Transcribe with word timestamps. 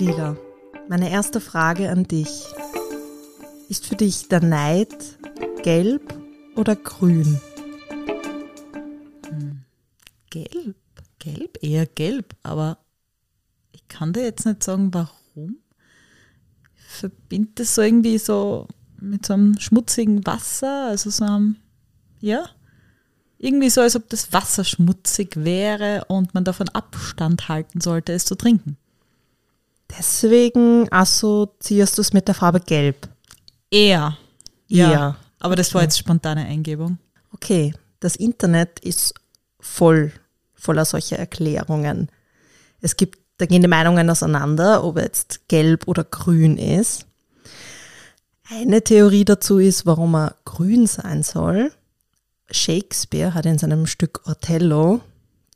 Lila, 0.00 0.34
meine 0.88 1.10
erste 1.10 1.42
Frage 1.42 1.90
an 1.90 2.04
dich. 2.04 2.46
Ist 3.68 3.86
für 3.86 3.96
dich 3.96 4.28
der 4.28 4.42
Neid 4.42 5.18
gelb 5.62 6.18
oder 6.56 6.74
grün? 6.74 7.38
Gelb, 10.30 10.76
gelb, 11.18 11.58
eher 11.60 11.84
gelb, 11.84 12.34
aber 12.42 12.78
ich 13.72 13.86
kann 13.88 14.14
dir 14.14 14.22
jetzt 14.22 14.46
nicht 14.46 14.62
sagen, 14.62 14.94
warum. 14.94 15.58
Ich 16.78 16.82
verbinde 16.82 17.50
das 17.56 17.74
so 17.74 17.82
irgendwie 17.82 18.16
so 18.16 18.68
mit 18.98 19.26
so 19.26 19.34
einem 19.34 19.58
schmutzigen 19.58 20.24
Wasser, 20.24 20.86
also 20.86 21.10
so 21.10 21.26
einem, 21.26 21.56
ja, 22.20 22.48
irgendwie 23.36 23.68
so, 23.68 23.82
als 23.82 23.96
ob 23.96 24.08
das 24.08 24.32
Wasser 24.32 24.64
schmutzig 24.64 25.36
wäre 25.36 26.06
und 26.08 26.32
man 26.32 26.44
davon 26.44 26.70
Abstand 26.70 27.50
halten 27.50 27.82
sollte, 27.82 28.14
es 28.14 28.24
zu 28.24 28.34
trinken. 28.34 28.78
Deswegen 29.98 30.90
assoziierst 30.92 31.98
du 31.98 32.02
es 32.02 32.12
mit 32.12 32.28
der 32.28 32.34
Farbe 32.34 32.60
gelb. 32.60 33.08
Eher. 33.70 34.16
Ja. 34.66 34.90
Eher. 34.90 35.16
Aber 35.38 35.56
das 35.56 35.74
war 35.74 35.82
jetzt 35.82 35.98
spontane 35.98 36.44
Eingebung. 36.44 36.98
Okay, 37.32 37.74
das 37.98 38.16
Internet 38.16 38.80
ist 38.80 39.14
voll 39.58 40.12
voller 40.60 40.84
solcher 40.84 41.18
Erklärungen. 41.18 42.10
Es 42.80 42.96
gibt, 42.96 43.18
da 43.38 43.46
gehen 43.46 43.62
die 43.62 43.68
Meinungen 43.68 44.08
auseinander, 44.10 44.84
ob 44.84 44.98
jetzt 44.98 45.48
gelb 45.48 45.88
oder 45.88 46.04
grün 46.04 46.58
ist. 46.58 47.06
Eine 48.48 48.82
Theorie 48.82 49.24
dazu 49.24 49.58
ist, 49.58 49.86
warum 49.86 50.14
er 50.14 50.36
grün 50.44 50.86
sein 50.86 51.22
soll. 51.22 51.72
Shakespeare 52.50 53.32
hat 53.32 53.46
in 53.46 53.58
seinem 53.58 53.86
Stück 53.86 54.22
Othello 54.26 55.00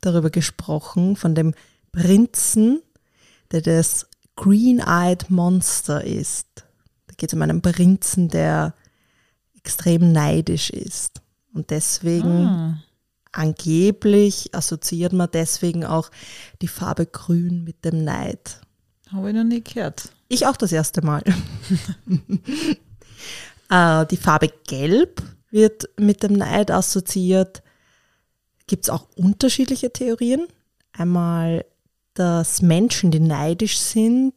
darüber 0.01 0.29
gesprochen, 0.29 1.15
von 1.15 1.35
dem 1.35 1.53
Prinzen, 1.91 2.81
der 3.51 3.61
das 3.61 4.07
Green-Eyed 4.35 5.29
Monster 5.29 6.03
ist. 6.03 6.47
Da 7.07 7.13
geht 7.17 7.29
es 7.29 7.33
um 7.33 7.41
einen 7.41 7.61
Prinzen, 7.61 8.29
der 8.29 8.73
extrem 9.57 10.11
neidisch 10.11 10.69
ist. 10.69 11.21
Und 11.53 11.69
deswegen 11.69 12.47
Ah. 12.47 12.83
angeblich 13.31 14.49
assoziiert 14.53 15.13
man 15.13 15.29
deswegen 15.31 15.85
auch 15.85 16.11
die 16.61 16.67
Farbe 16.67 17.05
Grün 17.05 17.63
mit 17.63 17.85
dem 17.85 18.03
Neid. 18.03 18.59
Habe 19.11 19.29
ich 19.29 19.35
noch 19.35 19.43
nie 19.43 19.63
gehört. 19.63 20.09
Ich 20.27 20.45
auch 20.47 20.57
das 20.57 20.71
erste 20.71 21.01
Mal. 21.01 21.23
äh, 23.69 24.05
die 24.07 24.17
Farbe 24.17 24.51
Gelb 24.67 25.21
wird 25.51 25.87
mit 25.97 26.23
dem 26.23 26.33
Neid 26.33 26.71
assoziiert. 26.71 27.61
Gibt 28.67 28.85
es 28.85 28.89
auch 28.89 29.07
unterschiedliche 29.15 29.93
Theorien. 29.93 30.47
Einmal, 30.91 31.65
dass 32.15 32.61
Menschen, 32.61 33.11
die 33.11 33.19
neidisch 33.19 33.77
sind, 33.77 34.33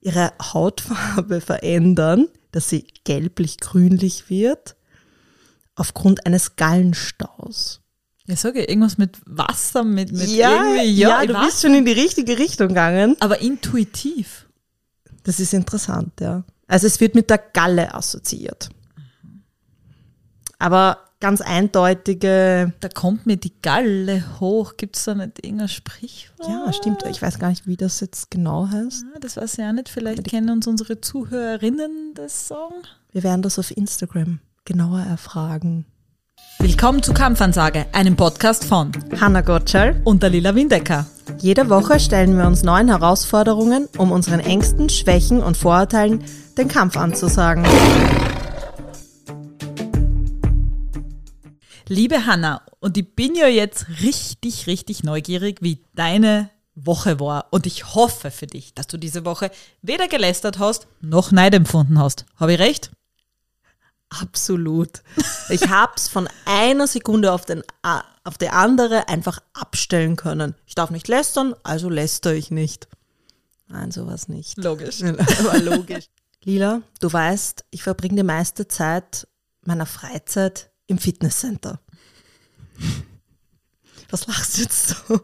ihre 0.00 0.32
Hautfarbe 0.42 1.40
verändern, 1.40 2.26
dass 2.52 2.68
sie 2.68 2.86
gelblich-grünlich 3.04 4.28
wird, 4.28 4.76
aufgrund 5.76 6.26
eines 6.26 6.56
Gallenstaus. 6.56 7.80
Ja, 8.26 8.36
sage 8.36 8.62
ich, 8.62 8.68
irgendwas 8.68 8.98
mit 8.98 9.18
Wasser, 9.26 9.84
mit, 9.84 10.12
mit 10.12 10.28
irgendwie, 10.28 10.92
ja, 10.92 11.22
ich 11.22 11.30
du 11.30 11.40
bist 11.40 11.62
schon 11.62 11.74
in 11.74 11.84
die 11.84 11.92
richtige 11.92 12.38
Richtung 12.38 12.68
gegangen. 12.68 13.16
Aber 13.20 13.40
intuitiv. 13.40 14.46
Das 15.22 15.40
ist 15.40 15.52
interessant, 15.52 16.20
ja. 16.20 16.44
Also 16.66 16.86
es 16.86 17.00
wird 17.00 17.14
mit 17.14 17.28
der 17.28 17.38
Galle 17.38 17.94
assoziiert. 17.94 18.70
Aber 20.58 21.09
ganz 21.20 21.40
eindeutige, 21.40 22.72
Da 22.80 22.88
kommt 22.88 23.26
mir 23.26 23.36
die 23.36 23.52
Galle 23.62 24.24
hoch. 24.40 24.76
Gibt 24.76 24.96
es 24.96 25.04
da 25.04 25.14
nicht 25.14 25.44
irgendein 25.44 25.68
Sprichwort? 25.68 26.48
ja, 26.48 26.72
stimmt, 26.72 27.04
ich 27.08 27.20
weiß 27.22 27.38
gar 27.38 27.50
nicht, 27.50 27.66
wie 27.66 27.76
das 27.76 28.00
jetzt 28.00 28.30
genau 28.30 28.68
heißt. 28.68 29.04
Ah, 29.14 29.18
Das 29.20 29.36
weiß 29.36 29.58
ich 29.58 29.64
auch 29.64 29.72
nicht. 29.72 29.88
Vielleicht 29.88 30.24
kennen 30.24 30.50
uns 30.50 30.66
unsere 30.66 31.00
Zuhörerinnen 31.00 32.12
das 32.14 32.48
Song. 32.48 32.72
Wir 33.12 33.22
werden 33.22 33.42
das 33.42 33.58
auf 33.58 33.76
Instagram 33.76 34.40
genauer 34.64 35.00
erfragen. 35.00 35.84
Willkommen 36.58 37.02
zu 37.02 37.12
Kampfansage, 37.12 37.86
einem 37.92 38.16
Podcast 38.16 38.64
von 38.64 38.92
Hanna 39.20 39.42
Gottschall. 39.42 40.00
und 40.04 40.22
der 40.22 40.30
Lila 40.30 40.54
Windecker. 40.54 41.06
Jede 41.38 41.68
Woche 41.68 42.00
stellen 42.00 42.36
wir 42.36 42.46
uns 42.46 42.62
neuen 42.62 42.88
Herausforderungen, 42.88 43.88
um 43.98 44.10
unseren 44.10 44.40
Ängsten, 44.40 44.88
Schwächen 44.88 45.42
und 45.42 45.56
Vorurteilen 45.56 46.24
den 46.56 46.68
Kampf 46.68 46.96
anzusagen. 46.96 47.64
Liebe 51.90 52.24
Hanna, 52.24 52.62
und 52.78 52.96
ich 52.96 53.16
bin 53.16 53.34
ja 53.34 53.48
jetzt 53.48 53.86
richtig, 54.00 54.68
richtig 54.68 55.02
neugierig, 55.02 55.58
wie 55.60 55.84
deine 55.92 56.48
Woche 56.76 57.18
war. 57.18 57.48
Und 57.50 57.66
ich 57.66 57.96
hoffe 57.96 58.30
für 58.30 58.46
dich, 58.46 58.74
dass 58.74 58.86
du 58.86 58.96
diese 58.96 59.24
Woche 59.24 59.50
weder 59.82 60.06
gelästert 60.06 60.60
hast, 60.60 60.86
noch 61.00 61.32
Neid 61.32 61.52
empfunden 61.52 61.98
hast. 61.98 62.26
Habe 62.36 62.52
ich 62.52 62.60
recht? 62.60 62.92
Absolut. 64.08 65.02
Ich 65.48 65.68
hab's 65.68 66.06
von 66.06 66.28
einer 66.44 66.86
Sekunde 66.86 67.32
auf, 67.32 67.44
den, 67.44 67.64
auf 68.22 68.38
die 68.38 68.50
andere 68.50 69.08
einfach 69.08 69.40
abstellen 69.52 70.14
können. 70.14 70.54
Ich 70.66 70.76
darf 70.76 70.90
nicht 70.90 71.08
lästern, 71.08 71.56
also 71.64 71.88
läster 71.88 72.32
ich 72.32 72.52
nicht. 72.52 72.86
Nein, 73.66 73.90
sowas 73.90 74.28
nicht. 74.28 74.56
Logisch. 74.58 75.02
Aber 75.40 75.58
logisch. 75.58 76.04
Lila, 76.44 76.82
du 77.00 77.12
weißt, 77.12 77.64
ich 77.72 77.82
verbringe 77.82 78.14
die 78.14 78.22
meiste 78.22 78.68
Zeit 78.68 79.26
meiner 79.62 79.86
Freizeit 79.86 80.69
im 80.90 80.98
Fitnesscenter. 80.98 81.80
Was 84.10 84.26
lachst 84.26 84.58
du 84.58 84.62
jetzt 84.62 84.88
so? 84.88 85.20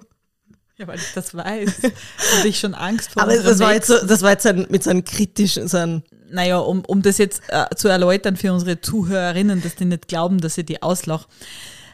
Ja, 0.78 0.86
weil 0.86 0.98
ich 0.98 1.12
das 1.14 1.34
weiß. 1.34 1.80
Und 1.84 2.44
ich 2.44 2.60
schon 2.60 2.74
Angst 2.74 3.10
vor 3.10 3.22
Aber 3.22 3.36
das 3.36 3.58
war 3.58 3.72
jetzt, 3.72 3.88
so, 3.88 4.06
das 4.06 4.22
war 4.22 4.32
jetzt 4.32 4.46
ein, 4.46 4.66
mit 4.68 4.84
so 4.84 4.90
einem 4.90 5.04
kritischen, 5.04 5.68
so 5.68 5.78
ein, 5.78 6.02
naja, 6.30 6.58
um, 6.58 6.84
um 6.84 7.02
das 7.02 7.18
jetzt 7.18 7.42
äh, 7.48 7.74
zu 7.74 7.88
erläutern 7.88 8.36
für 8.36 8.52
unsere 8.52 8.80
Zuhörerinnen, 8.80 9.62
dass 9.62 9.74
die 9.74 9.86
nicht 9.86 10.06
glauben, 10.06 10.40
dass 10.40 10.58
ich 10.58 10.66
die 10.66 10.82
auslach. 10.82 11.26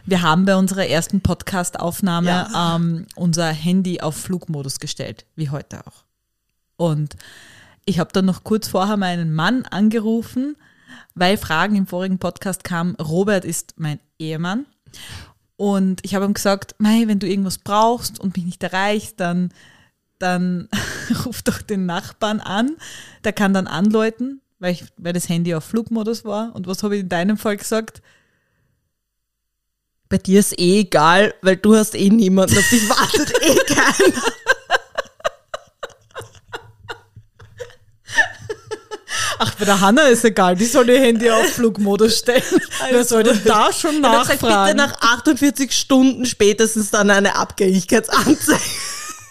Wir 0.05 0.22
haben 0.22 0.44
bei 0.44 0.56
unserer 0.56 0.87
ersten 0.87 1.21
Podcast-Aufnahme 1.21 2.49
ähm, 2.56 3.06
unser 3.15 3.47
Handy 3.47 4.00
auf 4.00 4.16
Flugmodus 4.16 4.81
gestellt, 4.81 5.27
wie 5.37 5.50
heute 5.50 5.87
auch. 5.87 6.05
Und 6.77 7.15
ich 7.84 8.00
habe 8.00 8.11
dann 8.12 8.25
noch 8.25 8.43
kurz 8.43 8.66
vorher 8.66 8.97
meinen 8.97 9.32
Mann 9.32 9.65
angerufen, 9.65 10.56
weil 11.14 11.36
Fragen 11.36 11.76
im 11.76 11.86
vorigen 11.86 12.19
Podcast 12.19 12.64
kamen, 12.64 12.94
Robert 12.97 13.44
ist 13.44 13.75
mein 13.76 14.00
Ehemann. 14.19 14.66
Und 15.56 16.00
ich 16.04 16.14
habe 16.14 16.25
ihm 16.25 16.34
gesagt, 16.34 16.75
Mei, 16.78 17.04
wenn 17.06 17.19
du 17.19 17.28
irgendwas 17.28 17.58
brauchst 17.58 18.19
und 18.19 18.36
mich 18.36 18.44
nicht 18.44 18.62
erreichst, 18.62 19.20
dann, 19.20 19.52
dann 20.19 20.69
ruf 21.25 21.42
doch 21.42 21.62
den 21.62 21.86
Nachbarn 21.86 22.41
an. 22.41 22.76
Der 23.25 23.32
kann 23.32 23.54
dann 23.54 23.66
anläuten, 23.66 24.41
weil, 24.58 24.72
ich, 24.72 24.84
weil 24.97 25.12
das 25.12 25.28
Handy 25.28 25.54
auf 25.54 25.64
Flugmodus 25.64 26.25
war. 26.25 26.54
Und 26.54 26.66
was 26.66 26.82
habe 26.82 26.97
ich 26.97 27.02
in 27.02 27.08
deinem 27.08 27.36
Fall 27.36 27.56
gesagt? 27.56 28.02
bei 30.12 30.19
dir 30.19 30.41
ist 30.41 30.58
eh 30.58 30.81
egal, 30.81 31.32
weil 31.41 31.56
du 31.56 31.75
hast 31.75 31.94
eh 31.94 32.10
niemanden, 32.10 32.58
auf 32.58 32.69
dich 32.69 32.86
wartet 32.86 33.32
eh 33.41 33.54
keiner. 33.75 34.22
Ach, 39.44 39.56
bei 39.56 39.64
der 39.64 39.80
Hanna 39.80 40.03
ist 40.03 40.25
egal, 40.25 40.54
die 40.54 40.66
soll 40.66 40.88
ihr 40.88 41.00
Handy 41.00 41.28
auf 41.28 41.48
Flugmodus 41.48 42.19
stellen. 42.19 42.42
Wer 42.91 43.04
soll 43.04 43.25
denn 43.25 43.41
da 43.44 43.72
schon 43.72 43.97
Und 43.97 44.03
dann 44.04 44.25
sag 44.25 44.38
bitte 44.38 44.47
nachfragen? 44.53 44.76
nach 44.76 45.00
48 45.00 45.72
Stunden 45.72 46.26
spätestens 46.26 46.92
dann 46.92 47.10
eine 47.10 47.34
Abgängigkeitsanzeige. 47.36 48.60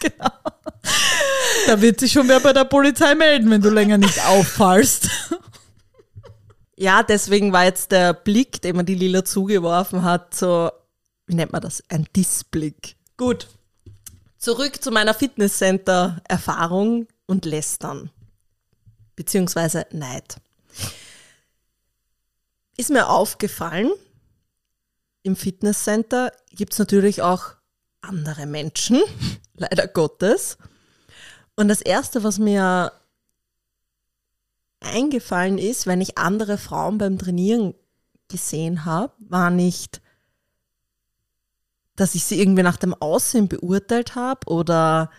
Da 1.67 1.79
wird 1.79 2.00
sich 2.00 2.11
schon 2.11 2.27
wer 2.27 2.39
bei 2.39 2.53
der 2.53 2.66
Polizei 2.66 3.13
melden, 3.13 3.51
wenn 3.51 3.61
du 3.61 3.69
länger 3.69 3.97
nicht 3.97 4.19
auffallst. 4.25 5.09
Ja, 6.75 7.03
deswegen 7.03 7.53
war 7.53 7.66
jetzt 7.66 7.91
der 7.91 8.11
Blick, 8.13 8.59
den 8.63 8.75
man 8.75 8.88
die 8.88 8.95
Lila 8.95 9.24
zugeworfen 9.24 10.01
hat, 10.03 10.33
so, 10.33 10.71
wie 11.27 11.36
nennt 11.36 11.51
man 11.51 11.62
das? 11.62 11.83
Ein 11.89 12.07
Dissblick. 12.15 12.95
Gut. 13.18 13.47
Zurück 14.39 14.81
zu 14.81 14.89
meiner 14.89 15.13
Fitnesscenter-Erfahrung 15.13 17.07
und 17.27 17.45
Lästern. 17.45 18.09
Beziehungsweise 19.21 19.85
Neid. 19.91 20.38
Ist 22.75 22.89
mir 22.89 23.07
aufgefallen, 23.07 23.91
im 25.21 25.35
Fitnesscenter 25.35 26.31
gibt 26.50 26.73
es 26.73 26.79
natürlich 26.79 27.21
auch 27.21 27.53
andere 28.01 28.47
Menschen, 28.47 29.00
leider 29.53 29.88
Gottes. 29.88 30.57
Und 31.56 31.68
das 31.68 31.81
Erste, 31.81 32.23
was 32.23 32.39
mir 32.39 32.94
eingefallen 34.79 35.59
ist, 35.59 35.85
wenn 35.85 36.01
ich 36.01 36.17
andere 36.17 36.57
Frauen 36.57 36.97
beim 36.97 37.19
Trainieren 37.19 37.75
gesehen 38.27 38.85
habe, 38.85 39.13
war 39.19 39.51
nicht, 39.51 40.01
dass 41.95 42.15
ich 42.15 42.24
sie 42.24 42.39
irgendwie 42.39 42.63
nach 42.63 42.77
dem 42.77 42.95
Aussehen 42.95 43.47
beurteilt 43.47 44.15
habe 44.15 44.47
oder 44.47 45.12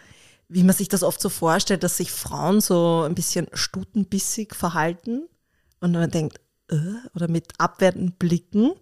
wie 0.52 0.64
man 0.64 0.76
sich 0.76 0.88
das 0.88 1.02
oft 1.02 1.20
so 1.20 1.28
vorstellt, 1.28 1.82
dass 1.82 1.96
sich 1.96 2.12
Frauen 2.12 2.60
so 2.60 3.02
ein 3.02 3.14
bisschen 3.14 3.46
stutenbissig 3.52 4.54
verhalten 4.54 5.28
und 5.80 5.92
man 5.92 6.10
denkt, 6.10 6.40
äh, 6.70 6.76
oder 7.14 7.28
mit 7.28 7.52
abwertenden 7.58 8.12
Blicken, 8.12 8.72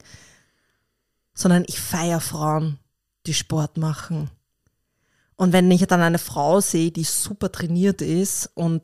sondern 1.35 1.65
ich 1.67 1.81
feiere 1.81 2.21
Frauen, 2.21 2.79
die 3.27 3.35
Sport 3.35 3.77
machen. 3.77 4.31
Und 5.37 5.53
wenn 5.53 5.71
ich 5.71 5.87
dann 5.87 6.03
eine 6.03 6.19
Frau 6.19 6.61
sehe, 6.61 6.91
die 6.91 7.05
super 7.05 7.51
trainiert 7.51 8.03
ist 8.03 8.51
und 8.55 8.83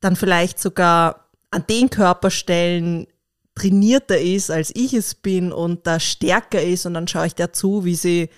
dann 0.00 0.16
vielleicht 0.16 0.58
sogar 0.58 1.28
an 1.50 1.64
den 1.68 1.90
Körperstellen 1.90 3.06
trainierter 3.54 4.18
ist, 4.18 4.50
als 4.50 4.72
ich 4.74 4.94
es 4.94 5.14
bin 5.14 5.52
und 5.52 5.86
da 5.86 6.00
stärker 6.00 6.60
ist 6.60 6.86
und 6.86 6.94
dann 6.94 7.06
schaue 7.06 7.26
ich 7.26 7.34
der 7.34 7.52
zu, 7.52 7.84
wie 7.84 7.94
sie 7.94 8.30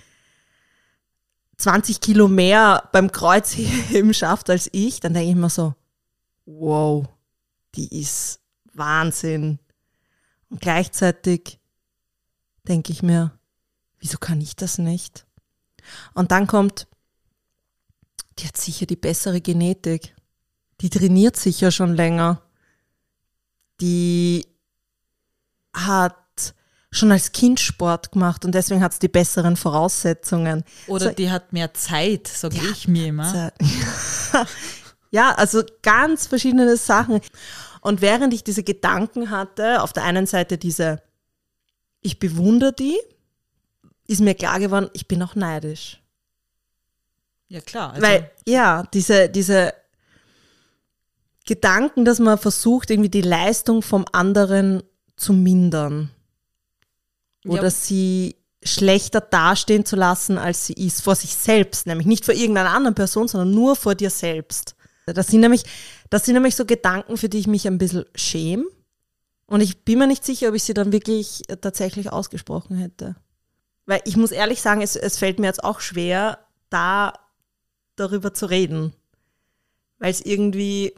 20 1.59 2.01
Kilo 2.01 2.29
mehr 2.29 2.89
beim 2.93 3.11
Kreuzheben 3.11 4.15
schafft 4.15 4.51
als 4.51 4.69
ich, 4.73 5.01
dann 5.01 5.15
denke 5.15 5.31
ich 5.31 5.37
mir 5.37 5.51
so, 5.51 5.75
wow, 6.45 7.07
die 7.75 8.01
ist 8.01 8.41
Wahnsinn. 8.75 9.59
Und 10.49 10.61
gleichzeitig 10.61 11.59
denke 12.69 12.93
ich 12.93 13.03
mir, 13.03 13.39
wieso 13.99 14.19
kann 14.19 14.41
ich 14.41 14.55
das 14.57 14.79
nicht? 14.79 15.27
Und 16.15 16.31
dann 16.31 16.47
kommt, 16.47 16.87
die 18.39 18.47
hat 18.47 18.57
sicher 18.57 18.87
die 18.87 18.97
bessere 18.97 19.41
Genetik. 19.41 20.15
Die 20.81 20.91
trainiert 20.91 21.37
sicher 21.37 21.71
schon 21.71 21.95
länger. 21.95 22.43
Die 23.81 24.47
hat 25.73 26.17
schon 26.97 27.13
als 27.13 27.33
Kind 27.33 27.61
Sport 27.61 28.13
gemacht 28.13 28.45
und 28.45 28.55
deswegen 28.55 28.83
hat 28.83 28.93
es 28.93 28.99
die 28.99 29.09
besseren 29.09 29.57
Voraussetzungen. 29.57 30.65
Oder 30.87 31.07
so, 31.07 31.11
die 31.13 31.31
hat 31.31 31.53
mehr 31.53 31.73
Zeit, 31.75 32.29
sage 32.29 32.57
ich 32.73 32.89
mir 32.89 33.07
immer. 33.07 33.53
ja, 35.11 35.33
also 35.33 35.63
ganz 35.83 36.27
verschiedene 36.27 36.77
Sachen. 36.77 37.21
Und 37.81 38.01
während 38.01 38.35
ich 38.35 38.43
diese 38.43 38.63
Gedanken 38.63 39.31
hatte, 39.31 39.83
auf 39.83 39.93
der 39.93 40.05
einen 40.05 40.27
Seite 40.27 40.59
diese, 40.59 41.03
ich 42.01 42.19
bewundere 42.19 42.73
die, 42.73 42.99
ist 44.07 44.21
mir 44.21 44.35
klar 44.35 44.59
geworden, 44.59 44.91
ich 44.93 45.07
bin 45.09 45.23
auch 45.23 45.35
neidisch. 45.35 46.03
Ja, 47.49 47.61
klar. 47.61 47.93
Also 47.93 48.03
Weil, 48.03 48.31
ja, 48.47 48.85
diese, 48.93 49.29
diese 49.29 49.73
Gedanken, 51.45 52.05
dass 52.05 52.19
man 52.19 52.39
versucht, 52.39 52.91
irgendwie 52.91 53.09
die 53.09 53.23
Leistung 53.23 53.83
vom 53.83 54.05
anderen 54.13 54.83
zu 55.17 55.33
mindern. 55.33 56.11
Oder 57.47 57.65
ja. 57.65 57.71
sie 57.71 58.37
schlechter 58.63 59.21
dastehen 59.21 59.85
zu 59.85 59.97
lassen, 59.97 60.39
als 60.39 60.67
sie 60.67 60.73
ist, 60.75 61.03
vor 61.03 61.15
sich 61.15 61.35
selbst, 61.35 61.87
nämlich 61.87 62.07
nicht 62.07 62.25
vor 62.25 62.35
irgendeiner 62.35 62.71
anderen 62.71 62.95
Person, 62.95 63.29
sondern 63.29 63.53
nur 63.53 63.77
vor 63.77 63.95
dir 63.95 64.11
selbst. 64.11 64.75
Das 65.07 65.29
sind 65.29 65.41
nämlich, 65.41 65.63
das 66.11 66.25
sind 66.25 66.35
nämlich 66.35 66.57
so 66.57 66.65
Gedanken, 66.65 67.17
für 67.17 67.29
die 67.29 67.39
ich 67.39 67.47
mich 67.47 67.67
ein 67.67 67.79
bisschen 67.79 68.05
schäme. 68.15 68.65
Und 69.47 69.61
ich 69.61 69.85
bin 69.85 70.01
mir 70.01 70.09
nicht 70.09 70.25
sicher, 70.25 70.49
ob 70.49 70.55
ich 70.55 70.65
sie 70.65 70.75
dann 70.75 70.91
wirklich 70.93 71.43
tatsächlich 71.61 72.11
ausgesprochen 72.11 72.77
hätte. 72.77 73.15
Weil 73.87 74.01
ich 74.05 74.17
muss 74.17 74.33
ehrlich 74.33 74.61
sagen, 74.61 74.83
es, 74.83 74.97
es 74.97 75.19
fällt 75.19 75.39
mir 75.39 75.47
jetzt 75.47 75.63
auch 75.63 75.79
schwer, 75.79 76.41
da 76.71 77.13
darüber 77.95 78.35
zu 78.35 78.47
reden. 78.47 78.93
Weil 79.99 80.11
es 80.11 80.21
irgendwie, 80.21 80.93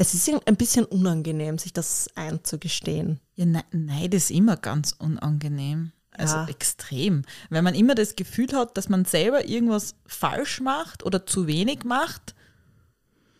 es 0.00 0.14
ist 0.14 0.30
ein 0.46 0.56
bisschen 0.56 0.84
unangenehm, 0.84 1.58
sich 1.58 1.72
das 1.72 2.08
einzugestehen. 2.14 3.20
Ja, 3.34 3.44
ne, 3.44 3.64
Neid 3.72 4.14
ist 4.14 4.30
immer 4.30 4.56
ganz 4.56 4.94
unangenehm. 4.96 5.90
Also 6.12 6.36
ja. 6.36 6.48
extrem. 6.48 7.24
Wenn 7.50 7.64
man 7.64 7.74
immer 7.74 7.96
das 7.96 8.14
Gefühl 8.14 8.52
hat, 8.52 8.76
dass 8.76 8.88
man 8.88 9.04
selber 9.04 9.48
irgendwas 9.48 9.96
falsch 10.06 10.60
macht 10.60 11.04
oder 11.04 11.26
zu 11.26 11.48
wenig 11.48 11.84
macht, 11.84 12.36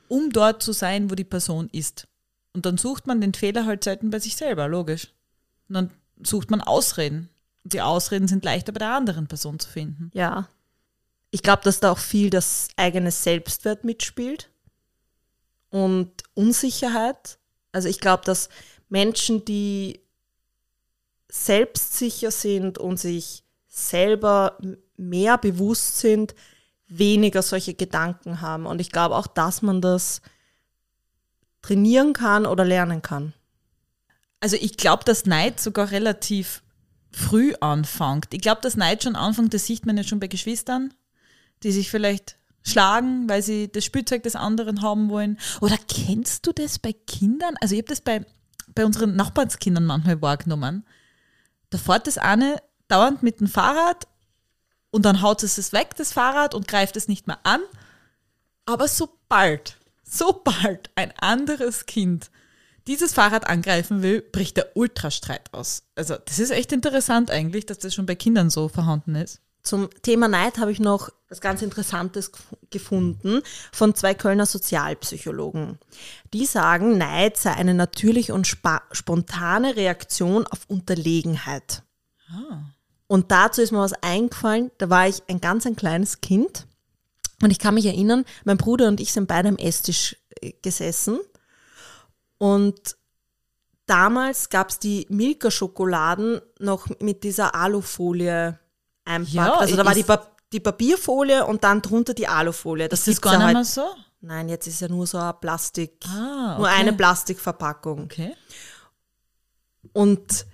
um 0.09 0.31
dort 0.31 0.63
zu 0.63 0.73
sein, 0.73 1.11
wo 1.11 1.15
die 1.15 1.25
Person 1.25 1.69
ist. 1.71 2.09
Und 2.53 2.67
dann 2.67 2.77
sucht 2.77 3.07
man 3.07 3.21
den 3.21 3.35
Fehler 3.35 3.65
halt 3.65 3.85
selten 3.85 4.11
bei 4.11 4.19
sich 4.19 4.35
selber, 4.37 4.67
logisch. 4.67 5.13
Und 5.69 5.75
dann 5.75 5.91
sucht 6.23 6.51
man 6.51 6.61
Ausreden. 6.61 7.29
Und 7.63 7.73
die 7.73 7.83
Ausreden 7.83 8.27
sind 8.27 8.45
leichter 8.45 8.73
bei 8.73 8.81
der 8.81 8.95
anderen 8.95 9.29
Person 9.29 9.61
zu 9.61 9.69
finden. 9.69 10.11
Ja. 10.13 10.49
Ich 11.31 11.43
glaube, 11.43 11.63
dass 11.63 11.79
da 11.79 11.93
auch 11.93 11.99
viel 11.99 12.31
das 12.31 12.69
eigene 12.77 13.13
Selbstwert 13.13 13.85
mitspielt 13.85 14.51
und 15.71 16.11
Unsicherheit. 16.35 17.39
Also 17.73 17.89
ich 17.89 18.01
glaube, 18.01 18.25
dass 18.25 18.49
Menschen, 18.89 19.45
die 19.45 20.01
selbstsicher 21.31 22.31
sind 22.31 22.79
und 22.79 22.99
sich 22.99 23.45
selber 23.67 24.59
mehr 24.97 25.39
bewusst 25.39 25.99
sind, 25.99 26.35
weniger 26.89 27.43
solche 27.43 27.75
Gedanken 27.75 28.41
haben. 28.41 28.67
Und 28.67 28.81
ich 28.81 28.91
glaube 28.91 29.17
auch, 29.17 29.27
dass 29.27 29.63
man 29.63 29.81
das 29.81 30.23
trainieren 31.61 32.15
kann 32.15 32.47
oder 32.47 32.65
lernen 32.65 33.03
kann. 33.03 33.35
Also 34.41 34.57
ich 34.57 34.77
glaube, 34.77 35.05
dass 35.05 35.27
Neid 35.27 35.61
sogar 35.61 35.91
relativ 35.91 36.63
früh 37.11 37.55
anfängt. 37.61 38.33
Ich 38.33 38.41
glaube, 38.41 38.61
dass 38.63 38.77
Neid 38.77 39.03
schon 39.03 39.17
anfängt, 39.17 39.53
das 39.53 39.67
sieht 39.67 39.85
man 39.85 39.97
ja 39.97 40.05
schon 40.05 40.21
bei 40.21 40.29
Geschwistern, 40.29 40.95
die 41.63 41.73
sich 41.73 41.91
vielleicht 41.91 42.38
schlagen, 42.63 43.29
weil 43.29 43.43
sie 43.43 43.71
das 43.71 43.85
Spielzeug 43.85 44.23
des 44.23 44.37
anderen 44.37 44.83
haben 44.83 45.09
wollen. 45.09 45.39
Oder 45.61 45.77
kennst 45.89 46.47
du 46.47 46.53
das 46.53 46.79
bei 46.79 46.93
Kindern? 46.93 47.55
Also 47.61 47.75
ich 47.75 47.81
habe 47.81 47.89
das 47.89 48.01
bei, 48.01 48.25
bei 48.75 48.85
unseren 48.85 49.17
Nachbarskindern 49.17 49.85
manchmal 49.85 50.21
wahrgenommen. 50.21 50.85
Da 51.71 51.79
fährt 51.79 52.07
das 52.07 52.19
eine 52.19 52.63
dauernd 52.89 53.23
mit 53.23 53.41
dem 53.41 53.49
Fahrrad 53.49 54.07
und 54.91 55.05
dann 55.05 55.23
haut 55.23 55.43
es 55.43 55.59
es 55.59 55.73
weg, 55.73 55.91
das 55.97 56.13
Fahrrad, 56.13 56.55
und 56.55 56.67
greift 56.67 56.97
es 56.97 57.09
nicht 57.09 57.27
mehr 57.27 57.39
an. 57.43 57.61
Aber 58.65 58.89
sobald, 58.89 59.77
sobald 60.03 60.91
ein 60.95 61.13
anderes 61.19 61.87
Kind 61.87 62.31
dieses 62.87 63.13
Fahrrad 63.13 63.47
angreifen 63.47 64.03
will, 64.03 64.23
bricht 64.23 64.57
der 64.57 64.77
Ultrastreit 64.77 65.53
aus. 65.53 65.83
Also 65.95 66.17
das 66.25 66.39
ist 66.39 66.51
echt 66.51 66.73
interessant 66.73 67.31
eigentlich, 67.31 67.67
dass 67.67 67.79
das 67.79 67.95
schon 67.95 68.07
bei 68.07 68.15
Kindern 68.15 68.49
so 68.49 68.69
vorhanden 68.69 69.15
ist. 69.15 69.41
Zum 69.63 69.89
Thema 70.03 70.29
Neid 70.29 70.59
habe 70.59 70.73
ich 70.73 70.81
noch 70.81 71.11
was 71.29 71.41
ganz 71.41 71.63
Interessantes 71.63 72.33
gefunden 72.71 73.43
von 73.73 73.95
zwei 73.95 74.15
Kölner 74.15 74.47
Sozialpsychologen. 74.47 75.79
Die 76.33 76.47
sagen, 76.47 76.97
Neid 76.97 77.37
sei 77.37 77.53
eine 77.53 77.75
natürliche 77.75 78.35
und 78.35 78.47
spontane 78.47 79.77
Reaktion 79.77 80.47
auf 80.47 80.61
Unterlegenheit. 80.69 81.83
Ah. 82.31 82.61
Und 83.07 83.31
dazu 83.31 83.63
ist 83.63 83.73
mir 83.73 83.79
was 83.79 83.95
eingefallen, 84.03 84.71
da 84.79 84.91
war 84.91 85.09
ich 85.09 85.23
ein 85.29 85.41
ganz 85.41 85.67
ein 85.67 85.77
kleines 85.77 86.21
Kind 86.21 86.67
und 87.43 87.51
ich 87.51 87.59
kann 87.59 87.75
mich 87.75 87.87
erinnern, 87.87 88.25
mein 88.45 88.59
Bruder 88.59 88.89
und 88.89 89.01
ich 89.01 89.13
sind 89.13 89.29
beide 89.29 89.49
am 89.49 89.57
Esstisch 89.57 90.17
äh, 90.41 90.53
gesessen 90.61 91.19
und 92.37 92.97
damals 93.87 94.51
gab 94.51 94.69
es 94.69 94.79
die 94.79 95.07
Milka-Schokoladen 95.09 96.43
noch 96.59 96.87
mit 97.01 97.25
dieser 97.25 97.55
Alufolie 97.55 98.59
einpackt. 99.09 99.35
Ja, 99.35 99.55
also 99.55 99.77
da 99.77 99.85
war 99.85 99.95
die, 99.95 100.03
pa 100.03 100.27
die 100.53 100.61
Papierfolie 100.61 101.45
und 101.45 101.65
dann 101.65 101.83
drunter 101.83 102.15
die 102.15 102.27
Alufolie. 102.27 102.89
Das 102.89 103.07
ist 103.07 103.21
gar 103.21 103.39
nicht 103.39 103.53
mehr 103.53 103.65
so? 103.65 103.87
Nein, 104.21 104.49
jetzt 104.49 104.67
ist 104.67 104.81
ja 104.81 104.89
nur 104.89 105.07
so 105.07 105.19
ein 105.19 105.35
Plastik, 105.41 105.93
ah, 106.07 106.53
okay. 106.53 106.59
nur 106.59 106.69
eine 106.69 106.93
Plastikverpackung. 106.93 108.05
Okay. 108.05 108.35
Und 109.93 110.47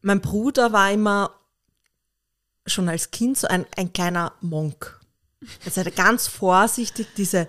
mein 0.00 0.20
Bruder 0.20 0.72
war 0.72 0.90
immer 0.90 1.30
schon 2.66 2.88
als 2.88 3.10
Kind 3.10 3.38
so 3.38 3.46
ein, 3.46 3.66
ein 3.76 3.92
kleiner 3.92 4.32
Monk. 4.40 5.00
Also 5.64 5.80
er 5.80 5.86
hat 5.86 5.96
ganz 5.96 6.26
vorsichtig 6.26 7.06
diese 7.16 7.48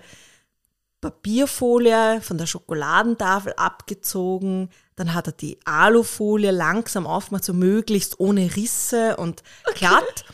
Papierfolie 1.00 2.20
von 2.20 2.38
der 2.38 2.46
Schokoladentafel 2.46 3.52
abgezogen, 3.56 4.70
dann 4.96 5.14
hat 5.14 5.28
er 5.28 5.32
die 5.32 5.58
Alufolie 5.64 6.50
langsam 6.50 7.06
aufgemacht, 7.06 7.44
so 7.44 7.52
möglichst 7.52 8.18
ohne 8.18 8.56
Risse 8.56 9.16
und 9.16 9.42
okay. 9.66 9.78
glatt. 9.78 10.24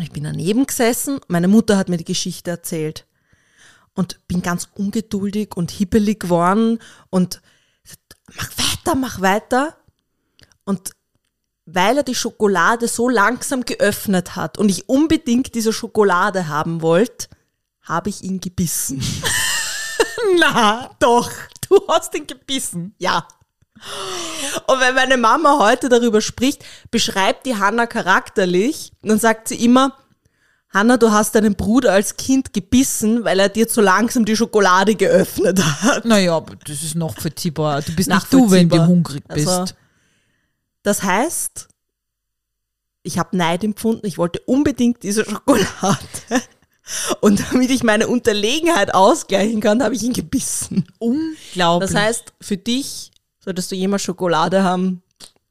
Ich 0.00 0.10
bin 0.10 0.24
daneben 0.24 0.66
gesessen, 0.66 1.20
meine 1.28 1.48
Mutter 1.48 1.76
hat 1.76 1.88
mir 1.88 1.98
die 1.98 2.04
Geschichte 2.04 2.50
erzählt 2.50 3.06
und 3.94 4.26
bin 4.26 4.42
ganz 4.42 4.68
ungeduldig 4.74 5.56
und 5.56 5.70
hippelig 5.70 6.20
geworden 6.20 6.78
und 7.10 7.40
mach 8.34 8.50
weiter, 8.56 8.94
mach 8.94 9.20
weiter. 9.20 9.76
Und 10.64 10.92
weil 11.66 11.98
er 11.98 12.02
die 12.02 12.14
Schokolade 12.14 12.88
so 12.88 13.08
langsam 13.08 13.64
geöffnet 13.64 14.36
hat 14.36 14.58
und 14.58 14.68
ich 14.68 14.88
unbedingt 14.88 15.54
diese 15.54 15.72
Schokolade 15.72 16.48
haben 16.48 16.82
wollte, 16.82 17.28
habe 17.82 18.08
ich 18.08 18.22
ihn 18.22 18.40
gebissen. 18.40 19.02
Na, 20.38 20.90
doch, 20.98 21.30
du 21.68 21.80
hast 21.88 22.14
ihn 22.14 22.26
gebissen. 22.26 22.94
Ja. 22.98 23.26
Und 24.66 24.80
wenn 24.80 24.94
meine 24.94 25.16
Mama 25.16 25.58
heute 25.58 25.88
darüber 25.88 26.20
spricht, 26.20 26.64
beschreibt 26.90 27.46
die 27.46 27.56
Hanna 27.56 27.86
charakterlich, 27.86 28.92
dann 29.02 29.18
sagt 29.18 29.48
sie 29.48 29.64
immer, 29.64 29.96
Hanna, 30.72 30.98
du 30.98 31.10
hast 31.10 31.34
deinen 31.34 31.56
Bruder 31.56 31.92
als 31.92 32.16
Kind 32.16 32.52
gebissen, 32.52 33.24
weil 33.24 33.40
er 33.40 33.48
dir 33.48 33.66
zu 33.66 33.80
langsam 33.80 34.24
die 34.24 34.36
Schokolade 34.36 34.94
geöffnet 34.94 35.60
hat. 35.64 36.04
Naja, 36.04 36.36
aber 36.36 36.54
das 36.64 36.82
ist 36.82 36.94
noch 36.94 37.16
verziehbar. 37.16 37.82
Du 37.82 37.94
bist 37.96 38.08
nicht 38.08 38.32
du, 38.32 38.50
wenn 38.50 38.68
du 38.68 38.86
hungrig 38.86 39.26
bist. 39.26 39.48
Also, 39.48 39.72
das 40.82 41.02
heißt, 41.02 41.68
ich 43.02 43.18
habe 43.18 43.36
Neid 43.36 43.64
empfunden, 43.64 44.06
ich 44.06 44.16
wollte 44.16 44.40
unbedingt 44.46 45.02
diese 45.02 45.24
Schokolade. 45.24 45.98
Und 47.20 47.40
damit 47.50 47.70
ich 47.70 47.82
meine 47.82 48.08
Unterlegenheit 48.08 48.94
ausgleichen 48.94 49.60
kann, 49.60 49.82
habe 49.82 49.94
ich 49.94 50.02
ihn 50.02 50.12
gebissen. 50.12 50.86
Unglaublich. 50.98 51.90
Das 51.90 52.00
heißt, 52.00 52.32
für 52.40 52.56
dich 52.56 53.10
solltest 53.38 53.70
du 53.70 53.76
jemals 53.76 54.02
Schokolade 54.02 54.62
haben, 54.62 55.02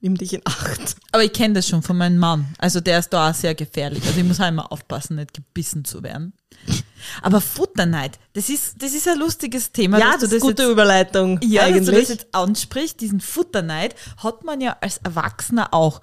nimm 0.02 0.18
dich 0.18 0.34
in 0.34 0.42
Acht. 0.46 0.96
Aber 1.12 1.24
ich 1.24 1.34
kenne 1.34 1.56
das 1.56 1.68
schon 1.68 1.82
von 1.82 1.98
meinem 1.98 2.18
Mann. 2.18 2.54
Also 2.58 2.82
der 2.82 3.00
ist 3.00 3.10
da 3.10 3.30
auch 3.30 3.34
sehr 3.34 3.56
gefährlich. 3.56 4.04
Also 4.06 4.20
ich 4.20 4.26
muss 4.26 4.40
halt 4.40 4.52
immer 4.52 4.72
aufpassen, 4.72 5.16
nicht 5.16 5.34
gebissen 5.34 5.86
zu 5.86 6.04
werden. 6.04 6.34
Aber 7.22 7.40
Futterneid, 7.42 8.20
das 8.34 8.50
ist, 8.50 8.82
das 8.82 8.94
ist 8.94 9.08
ein 9.08 9.18
lustiges 9.18 9.72
Thema. 9.72 10.00
Ja, 10.00 10.16
das 10.20 10.32
ist 10.32 10.42
gute 10.42 10.64
jetzt, 10.64 10.72
Überleitung 10.72 11.40
ja, 11.44 11.62
dass 11.62 11.72
du 11.72 11.78
eigentlich. 11.78 12.00
das 12.00 12.10
jetzt 12.10 12.28
ansprichst, 12.36 13.00
diesen 13.00 13.22
Futterneid 13.22 13.96
hat 14.18 14.44
man 14.44 14.60
ja 14.62 14.78
als 14.82 14.98
Erwachsener 14.98 15.74
auch. 15.74 16.02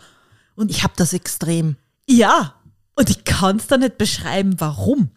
ich 0.68 0.82
habe 0.82 0.94
das 0.96 1.12
extrem. 1.12 1.76
Ja, 2.08 2.54
und 2.94 3.10
ich 3.10 3.24
kann 3.24 3.56
es 3.56 3.66
da 3.66 3.76
nicht 3.76 3.98
beschreiben, 3.98 4.56
warum. 4.58 5.10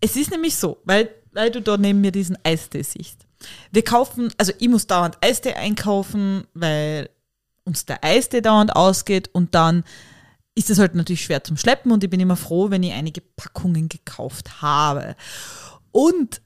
Es 0.00 0.16
ist 0.16 0.30
nämlich 0.30 0.56
so, 0.56 0.78
weil, 0.84 1.10
weil 1.32 1.50
du 1.50 1.60
da 1.60 1.76
neben 1.76 2.00
mir 2.00 2.12
diesen 2.12 2.38
Eistee 2.44 2.82
siehst. 2.82 3.26
Wir 3.70 3.84
kaufen, 3.84 4.32
also 4.38 4.52
ich 4.58 4.68
muss 4.68 4.86
dauernd 4.86 5.18
Eistee 5.22 5.54
einkaufen, 5.54 6.46
weil 6.54 7.10
uns 7.64 7.84
der 7.84 8.02
Eistee 8.04 8.40
dauernd 8.40 8.74
ausgeht 8.74 9.30
und 9.32 9.54
dann 9.54 9.84
ist 10.54 10.70
es 10.70 10.78
halt 10.78 10.94
natürlich 10.94 11.24
schwer 11.24 11.44
zum 11.44 11.56
Schleppen 11.56 11.92
und 11.92 12.02
ich 12.02 12.10
bin 12.10 12.20
immer 12.20 12.36
froh, 12.36 12.70
wenn 12.70 12.82
ich 12.82 12.92
einige 12.92 13.20
Packungen 13.20 13.88
gekauft 13.88 14.62
habe. 14.62 15.16
Und 15.92 16.40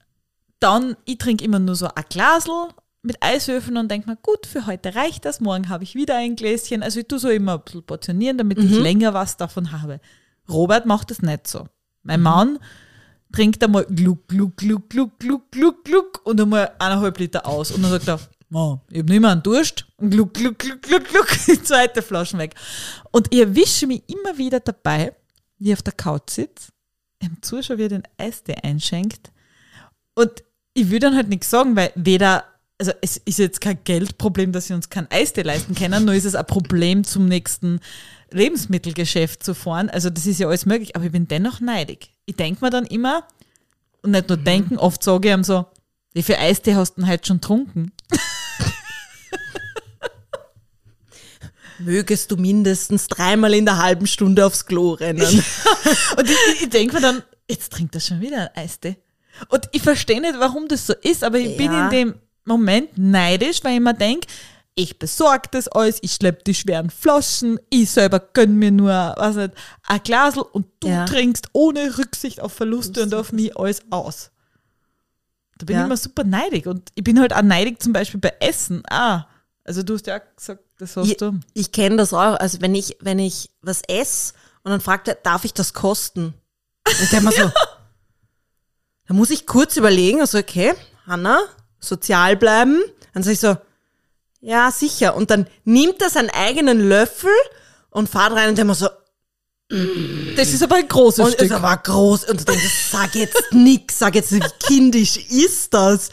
dann, 0.58 0.96
ich 1.04 1.18
trinke 1.18 1.44
immer 1.44 1.58
nur 1.58 1.76
so 1.76 1.86
ein 1.86 2.04
Glasl 2.08 2.68
mit 3.02 3.16
Eiswürfeln 3.20 3.76
und 3.76 3.90
denke 3.90 4.10
mir, 4.10 4.16
gut, 4.16 4.46
für 4.46 4.66
heute 4.66 4.94
reicht 4.94 5.24
das, 5.24 5.40
morgen 5.40 5.68
habe 5.68 5.84
ich 5.84 5.94
wieder 5.94 6.16
ein 6.16 6.36
Gläschen. 6.36 6.82
Also 6.82 7.00
ich 7.00 7.06
tue 7.06 7.18
so 7.18 7.30
immer 7.30 7.54
ein 7.54 7.62
bisschen 7.64 7.84
portionieren, 7.84 8.36
damit 8.36 8.58
ich 8.58 8.70
länger 8.70 9.14
was 9.14 9.36
davon 9.36 9.72
habe. 9.72 10.00
Robert 10.48 10.86
macht 10.86 11.10
das 11.10 11.22
nicht 11.22 11.46
so. 11.46 11.68
Mein 12.02 12.20
Mann 12.20 12.58
trinkt 13.32 13.62
einmal 13.62 13.84
gluck, 13.84 14.26
gluck, 14.28 14.56
gluck, 14.56 14.88
gluck, 14.88 15.18
gluck, 15.18 15.50
gluck, 15.50 15.84
gluck 15.84 16.20
und 16.24 16.40
einmal 16.40 16.72
eineinhalb 16.78 17.18
Liter 17.18 17.46
aus. 17.46 17.70
Und 17.70 17.82
dann 17.82 17.90
sagt 17.92 18.08
er, 18.08 18.20
oh, 18.52 18.78
ich 18.90 18.98
habe 18.98 19.10
nicht 19.10 19.20
mehr 19.20 19.30
einen 19.30 19.42
Durst. 19.42 19.86
Und 19.96 20.10
gluck, 20.10 20.34
gluck, 20.34 20.58
gluck, 20.58 20.82
gluck, 20.82 21.04
gluck, 21.08 21.28
die 21.46 21.62
zweite 21.62 22.02
Flasche 22.02 22.38
weg. 22.38 22.54
Und 23.10 23.32
ich 23.32 23.40
erwische 23.40 23.86
mich 23.86 24.02
immer 24.08 24.36
wieder 24.36 24.60
dabei, 24.60 25.14
wie 25.58 25.68
ich 25.68 25.74
auf 25.74 25.82
der 25.82 25.92
Couch 25.92 26.30
sitze, 26.30 26.72
ihm 27.22 27.40
zuschaue, 27.42 27.78
wie 27.78 27.84
er 27.84 27.88
den 27.88 28.08
Eistee 28.18 28.56
einschenkt. 28.62 29.30
Und 30.14 30.42
ich 30.74 30.90
will 30.90 30.98
dann 30.98 31.16
halt 31.16 31.28
nichts 31.28 31.50
sagen, 31.50 31.76
weil 31.76 31.92
weder, 31.94 32.44
also 32.80 32.92
es 33.02 33.18
ist 33.18 33.38
jetzt 33.38 33.60
kein 33.60 33.78
Geldproblem, 33.84 34.52
dass 34.52 34.70
wir 34.70 34.74
uns 34.74 34.88
kein 34.88 35.06
Eistee 35.10 35.42
leisten 35.42 35.74
können, 35.74 36.06
nur 36.06 36.14
ist 36.14 36.24
es 36.24 36.34
ein 36.34 36.46
Problem, 36.46 37.04
zum 37.04 37.26
nächsten 37.26 37.78
Lebensmittelgeschäft 38.30 39.42
zu 39.42 39.54
fahren. 39.54 39.90
Also 39.90 40.08
das 40.08 40.26
ist 40.26 40.40
ja 40.40 40.48
alles 40.48 40.64
möglich, 40.64 40.96
aber 40.96 41.04
ich 41.04 41.12
bin 41.12 41.28
dennoch 41.28 41.60
neidig. 41.60 42.14
Ich 42.24 42.36
denke 42.36 42.64
mir 42.64 42.70
dann 42.70 42.86
immer, 42.86 43.24
und 44.02 44.12
nicht 44.12 44.28
nur 44.28 44.38
denken, 44.38 44.78
oft 44.78 45.04
sage 45.04 45.28
ich 45.28 45.34
ihm 45.34 45.44
so, 45.44 45.66
wie 46.14 46.22
viel 46.22 46.36
Eistee 46.36 46.74
hast 46.74 46.94
du 46.96 47.02
denn 47.02 47.10
heute 47.10 47.26
schon 47.26 47.36
getrunken? 47.36 47.92
Mögest 51.80 52.30
du 52.30 52.36
mindestens 52.36 53.08
dreimal 53.08 53.54
in 53.54 53.64
der 53.64 53.78
halben 53.78 54.06
Stunde 54.06 54.44
aufs 54.44 54.66
Klo 54.66 54.92
rennen. 54.92 55.22
Und 56.16 56.30
ich, 56.30 56.62
ich 56.62 56.68
denke 56.70 56.94
mir 56.96 57.00
dann, 57.00 57.22
jetzt 57.48 57.72
trinkt 57.72 57.94
er 57.94 58.00
schon 58.00 58.20
wieder 58.20 58.50
ein 58.54 58.64
Eistee. 58.64 58.96
Und 59.48 59.68
ich 59.72 59.82
verstehe 59.82 60.20
nicht, 60.20 60.34
warum 60.38 60.68
das 60.68 60.86
so 60.86 60.94
ist, 61.02 61.24
aber 61.24 61.38
ich 61.38 61.56
bin 61.56 61.72
Ja. 61.72 61.84
in 61.84 61.90
dem 61.90 62.14
Moment 62.50 62.96
neidisch, 62.98 63.62
weil 63.64 63.74
ich 63.74 63.80
mir 63.80 63.94
denke, 63.94 64.26
ich 64.74 64.98
besorge 64.98 65.48
das 65.50 65.68
alles, 65.68 65.98
ich 66.02 66.12
schleppe 66.14 66.44
die 66.44 66.54
schweren 66.54 66.90
Flaschen, 66.90 67.58
ich 67.70 67.90
selber 67.90 68.20
gönn 68.20 68.56
mir 68.56 68.70
nur, 68.70 68.90
was 69.16 69.36
nicht, 69.36 69.52
ein 69.86 70.02
Glasl 70.02 70.40
und 70.40 70.66
du 70.80 70.88
Ja. 70.88 71.04
trinkst 71.04 71.48
ohne 71.52 71.98
Rücksicht 71.98 72.40
auf 72.40 72.52
Verluste 72.52 73.02
und 73.02 73.14
auf 73.14 73.32
mich 73.32 73.56
alles 73.56 73.82
aus. 73.90 74.30
Da 75.58 75.66
bin 75.66 75.76
Ja. 75.76 75.82
ich 75.82 75.86
immer 75.86 75.96
super 75.96 76.24
neidig 76.24 76.66
und 76.66 76.90
ich 76.94 77.04
bin 77.04 77.20
halt 77.20 77.34
auch 77.34 77.42
neidig 77.42 77.82
zum 77.82 77.92
Beispiel 77.92 78.20
bei 78.20 78.32
Essen. 78.40 78.82
Ah, 78.88 79.26
also 79.64 79.82
du 79.82 79.94
hast 79.94 80.06
ja 80.06 80.16
auch 80.18 80.36
gesagt, 80.36 80.62
das 80.78 80.96
hast 80.96 81.08
Ich, 81.08 81.16
du. 81.18 81.38
ich 81.52 81.72
kenne 81.72 81.96
das 81.96 82.14
auch. 82.14 82.36
Also 82.38 82.60
wenn 82.62 82.74
ich, 82.74 82.96
wenn 83.00 83.18
ich 83.18 83.50
was 83.60 83.82
esse 83.88 84.32
und 84.62 84.70
dann 84.70 84.80
fragt 84.80 85.08
er, 85.08 85.16
darf 85.16 85.44
ich 85.44 85.52
das 85.52 85.74
kosten? 85.74 86.32
Und 86.86 87.00
ich 87.02 87.10
denke 87.10 87.26
mir 87.26 87.32
so, 87.32 87.50
da 89.08 89.14
muss 89.14 89.30
ich 89.30 89.46
kurz 89.46 89.76
überlegen, 89.76 90.20
also 90.20 90.38
okay, 90.38 90.72
Hanna, 91.06 91.40
sozial 91.80 92.36
bleiben. 92.36 92.80
Dann 93.14 93.22
sage 93.22 93.34
ich 93.34 93.40
so, 93.40 93.56
ja, 94.40 94.70
sicher. 94.70 95.14
Und 95.16 95.30
dann 95.30 95.46
nimmt 95.64 96.00
er 96.00 96.10
seinen 96.10 96.30
eigenen 96.30 96.88
Löffel 96.88 97.30
und 97.90 98.08
fahrt 98.08 98.32
rein 98.32 98.48
und 98.50 98.56
denkt 98.58 98.68
mir 98.68 98.74
so, 98.74 98.88
Das 100.36 100.48
ist 100.52 100.62
aber 100.62 100.76
ein 100.76 100.88
großes 100.88 101.24
und 101.24 101.32
Stück. 101.34 101.50
es 101.50 101.62
war 101.62 101.76
groß. 101.76 102.24
Und 102.24 102.48
denkst, 102.48 102.88
sag 102.90 103.14
jetzt 103.14 103.36
nix, 103.52 103.98
sag 103.98 104.14
jetzt, 104.14 104.32
wie 104.32 104.40
kindisch 104.66 105.16
ist 105.28 105.74
das? 105.74 106.10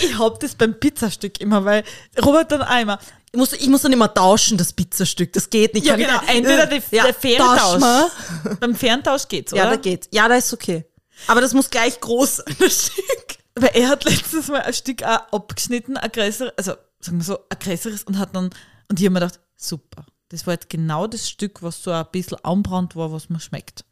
Ich 0.00 0.18
hab 0.18 0.40
das 0.40 0.54
beim 0.54 0.78
Pizzastück 0.78 1.40
immer, 1.40 1.64
weil 1.64 1.84
Robert 2.24 2.50
dann 2.50 2.62
einmal, 2.62 2.98
Ich 3.32 3.38
muss, 3.38 3.52
ich 3.52 3.66
muss 3.68 3.82
dann 3.82 3.92
immer 3.92 4.12
tauschen, 4.12 4.56
das 4.56 4.72
Pizzastück. 4.72 5.32
Das 5.32 5.50
geht 5.50 5.74
nicht. 5.74 5.86
Ja, 5.86 5.96
genau. 5.96 6.20
Entweder 6.26 6.66
die, 6.66 6.82
Ja, 6.92 7.04
der 7.04 7.14
faire 7.14 7.38
tausch 7.38 7.78
mal. 7.80 8.08
Tausch. 8.42 8.56
Beim 8.60 8.74
fairen 8.74 9.02
Tausch 9.02 9.28
geht's, 9.28 9.52
oder? 9.52 9.64
Ja, 9.64 9.70
da 9.70 9.76
geht's. 9.76 10.08
Ja, 10.12 10.28
da 10.28 10.36
ist 10.36 10.52
okay. 10.52 10.84
Aber 11.26 11.40
das 11.40 11.52
muss 11.52 11.68
gleich 11.70 12.00
groß 12.00 12.36
sein, 12.36 12.56
das 12.58 12.86
Stück. 12.86 13.36
Weil 13.54 13.70
er 13.74 13.88
hat 13.88 14.04
letztes 14.04 14.48
Mal 14.48 14.62
ein 14.62 14.74
Stück 14.74 15.02
auch 15.02 15.32
abgeschnitten, 15.32 15.96
ein 15.96 16.10
größeres, 16.10 16.52
also 16.56 16.72
sagen 17.00 17.18
wir 17.18 17.24
so, 17.24 17.38
ein 17.48 17.58
größeres 17.58 18.04
und 18.04 18.18
hat 18.18 18.34
dann, 18.34 18.50
und 18.88 18.98
ich 18.98 19.06
hab 19.06 19.12
mir 19.12 19.20
gedacht, 19.20 19.40
super. 19.56 20.06
Das 20.30 20.46
war 20.46 20.54
jetzt 20.54 20.70
genau 20.70 21.06
das 21.06 21.28
Stück, 21.28 21.62
was 21.62 21.82
so 21.82 21.92
ein 21.92 22.06
bisschen 22.10 22.44
anbrannt 22.44 22.96
war, 22.96 23.12
was 23.12 23.28
mir 23.28 23.40
schmeckt. 23.40 23.84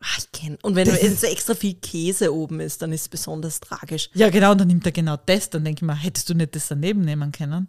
Ah, 0.00 0.18
ich 0.18 0.30
kenn. 0.32 0.58
Und 0.62 0.76
wenn 0.76 0.86
jetzt 0.86 1.20
so 1.20 1.26
extra 1.26 1.54
viel 1.54 1.74
Käse 1.74 2.32
oben 2.32 2.60
ist, 2.60 2.82
dann 2.82 2.92
ist 2.92 3.02
es 3.02 3.08
besonders 3.08 3.60
tragisch. 3.60 4.10
Ja, 4.14 4.30
genau, 4.30 4.52
und 4.52 4.58
dann 4.58 4.68
nimmt 4.68 4.86
er 4.86 4.92
genau 4.92 5.16
das. 5.16 5.50
Dann 5.50 5.64
denke 5.64 5.78
ich 5.78 5.86
mir, 5.86 5.94
hättest 5.94 6.28
du 6.28 6.34
nicht 6.34 6.54
das 6.54 6.68
daneben 6.68 7.00
nehmen 7.00 7.32
können? 7.32 7.68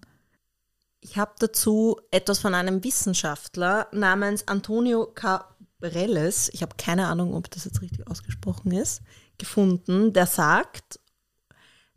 Ich 1.02 1.18
habe 1.18 1.32
dazu 1.40 2.00
etwas 2.12 2.40
von 2.40 2.54
einem 2.54 2.84
Wissenschaftler 2.84 3.88
namens 3.94 4.48
Antonio 4.48 5.06
Cabrelles, 5.08 6.50
ich 6.54 6.62
habe 6.62 6.76
keine 6.78 7.08
Ahnung, 7.08 7.34
ob 7.34 7.50
das 7.50 7.66
jetzt 7.66 7.82
richtig 7.82 8.06
ausgesprochen 8.06 8.72
ist, 8.74 9.02
gefunden, 9.40 10.14
der 10.14 10.28
sagt, 10.28 11.00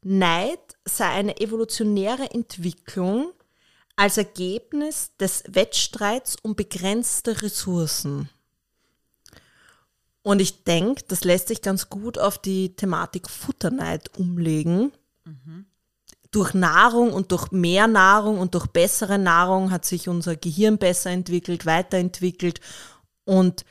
Neid 0.02 0.58
sei 0.84 1.08
eine 1.08 1.40
evolutionäre 1.40 2.30
Entwicklung 2.30 3.32
als 3.96 4.16
Ergebnis 4.16 5.12
des 5.18 5.44
Wettstreits 5.46 6.36
um 6.42 6.56
begrenzte 6.56 7.42
Ressourcen. 7.42 8.28
Und 10.22 10.40
ich 10.40 10.64
denke, 10.64 11.02
das 11.08 11.24
lässt 11.24 11.48
sich 11.48 11.62
ganz 11.62 11.88
gut 11.88 12.18
auf 12.18 12.38
die 12.38 12.74
Thematik 12.74 13.28
Futterneid 13.28 14.16
umlegen. 14.18 14.92
Durch 16.30 16.54
Nahrung 16.54 17.12
und 17.12 17.30
durch 17.32 17.50
mehr 17.50 17.86
Nahrung 17.86 18.38
und 18.38 18.54
durch 18.54 18.66
bessere 18.66 19.18
Nahrung 19.18 19.70
hat 19.70 19.84
sich 19.84 20.08
unser 20.08 20.36
Gehirn 20.36 20.78
besser 20.78 21.10
entwickelt, 21.10 21.66
weiterentwickelt 21.66 22.60
und 23.24 23.64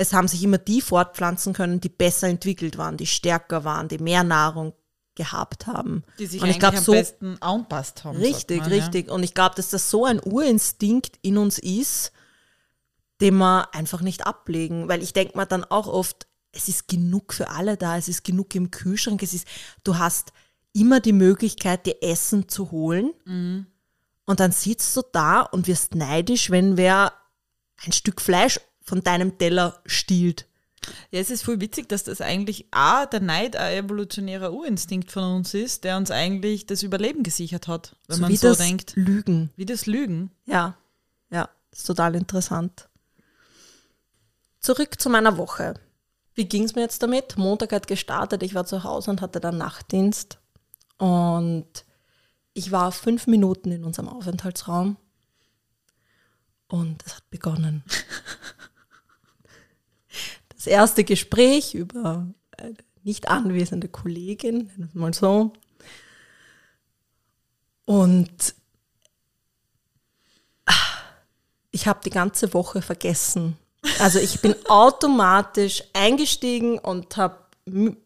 es 0.00 0.14
haben 0.14 0.28
sich 0.28 0.42
immer 0.42 0.56
die 0.56 0.80
fortpflanzen 0.80 1.52
können, 1.52 1.78
die 1.78 1.90
besser 1.90 2.26
entwickelt 2.26 2.78
waren, 2.78 2.96
die 2.96 3.06
stärker 3.06 3.64
waren, 3.64 3.86
die 3.86 3.98
mehr 3.98 4.24
Nahrung 4.24 4.72
gehabt 5.14 5.66
haben. 5.66 6.04
Die 6.18 6.26
sich 6.26 6.40
und 6.40 6.48
ich 6.48 6.58
glaube, 6.58 6.78
am 6.78 6.82
so 6.82 6.92
besten 6.92 7.36
anpasst 7.42 8.02
haben. 8.04 8.16
Richtig, 8.16 8.60
man, 8.60 8.70
ja. 8.70 8.76
richtig. 8.76 9.10
Und 9.10 9.22
ich 9.22 9.34
glaube, 9.34 9.56
dass 9.56 9.68
das 9.68 9.90
so 9.90 10.06
ein 10.06 10.18
Urinstinkt 10.18 11.18
in 11.20 11.36
uns 11.36 11.58
ist, 11.58 12.12
den 13.20 13.36
wir 13.36 13.74
einfach 13.74 14.00
nicht 14.00 14.26
ablegen. 14.26 14.88
Weil 14.88 15.02
ich 15.02 15.12
denke 15.12 15.36
mir 15.36 15.44
dann 15.44 15.64
auch 15.64 15.86
oft, 15.86 16.26
es 16.52 16.68
ist 16.68 16.88
genug 16.88 17.34
für 17.34 17.50
alle 17.50 17.76
da, 17.76 17.98
es 17.98 18.08
ist 18.08 18.24
genug 18.24 18.54
im 18.54 18.70
Kühlschrank, 18.70 19.22
es 19.22 19.34
ist, 19.34 19.46
du 19.84 19.98
hast 19.98 20.32
immer 20.72 21.00
die 21.00 21.12
Möglichkeit, 21.12 21.84
dir 21.84 22.02
Essen 22.02 22.48
zu 22.48 22.70
holen. 22.70 23.12
Mhm. 23.26 23.66
Und 24.24 24.40
dann 24.40 24.52
sitzt 24.52 24.96
du 24.96 25.02
da 25.12 25.42
und 25.42 25.66
wirst 25.66 25.94
neidisch, 25.94 26.50
wenn 26.50 26.78
wer 26.78 27.12
ein 27.84 27.92
Stück 27.92 28.22
Fleisch 28.22 28.58
von 28.82 29.02
deinem 29.02 29.38
Teller 29.38 29.80
stiehlt. 29.86 30.46
Ja, 31.10 31.20
es 31.20 31.30
ist 31.30 31.42
voll 31.42 31.60
witzig, 31.60 31.88
dass 31.88 32.04
das 32.04 32.20
eigentlich 32.20 32.66
A, 32.70 33.06
der 33.06 33.20
Neid 33.20 33.54
ein 33.56 33.84
evolutionärer 33.84 34.52
Urinstinkt 34.52 35.12
von 35.12 35.24
uns 35.24 35.52
ist, 35.54 35.84
der 35.84 35.96
uns 35.96 36.10
eigentlich 36.10 36.66
das 36.66 36.82
Überleben 36.82 37.22
gesichert 37.22 37.68
hat, 37.68 37.96
wenn 38.08 38.16
so 38.16 38.22
man 38.22 38.30
wie 38.30 38.36
so 38.36 38.48
das 38.48 38.58
denkt. 38.58 38.92
Lügen. 38.96 39.50
Wie 39.56 39.66
das 39.66 39.86
Lügen. 39.86 40.30
Ja, 40.46 40.76
ja, 41.30 41.48
ist 41.70 41.86
total 41.86 42.14
interessant. 42.14 42.88
Zurück 44.60 45.00
zu 45.00 45.10
meiner 45.10 45.36
Woche. 45.36 45.74
Wie 46.34 46.46
ging 46.46 46.64
es 46.64 46.74
mir 46.74 46.82
jetzt 46.82 47.02
damit? 47.02 47.36
Montag 47.36 47.72
hat 47.72 47.86
gestartet, 47.86 48.42
ich 48.42 48.54
war 48.54 48.64
zu 48.64 48.84
Hause 48.84 49.10
und 49.10 49.20
hatte 49.20 49.40
dann 49.40 49.58
Nachtdienst. 49.58 50.38
Und 50.96 51.84
ich 52.52 52.72
war 52.72 52.92
fünf 52.92 53.26
Minuten 53.26 53.72
in 53.72 53.84
unserem 53.84 54.08
Aufenthaltsraum. 54.08 54.96
Und 56.68 57.04
es 57.04 57.16
hat 57.16 57.28
begonnen. 57.30 57.84
Das 60.60 60.66
erste 60.66 61.04
Gespräch 61.04 61.74
über 61.74 62.26
eine 62.58 62.74
nicht 63.02 63.28
anwesende 63.28 63.88
Kollegin, 63.88 64.58
nennen 64.58 64.76
wir 64.76 64.86
es 64.88 64.94
mal 64.94 65.14
so. 65.14 65.54
Und 67.86 68.54
ich 71.70 71.86
habe 71.86 72.00
die 72.04 72.10
ganze 72.10 72.52
Woche 72.52 72.82
vergessen. 72.82 73.56
Also 74.00 74.18
ich 74.18 74.42
bin 74.42 74.54
automatisch 74.68 75.82
eingestiegen 75.94 76.78
und 76.78 77.16
habe 77.16 77.38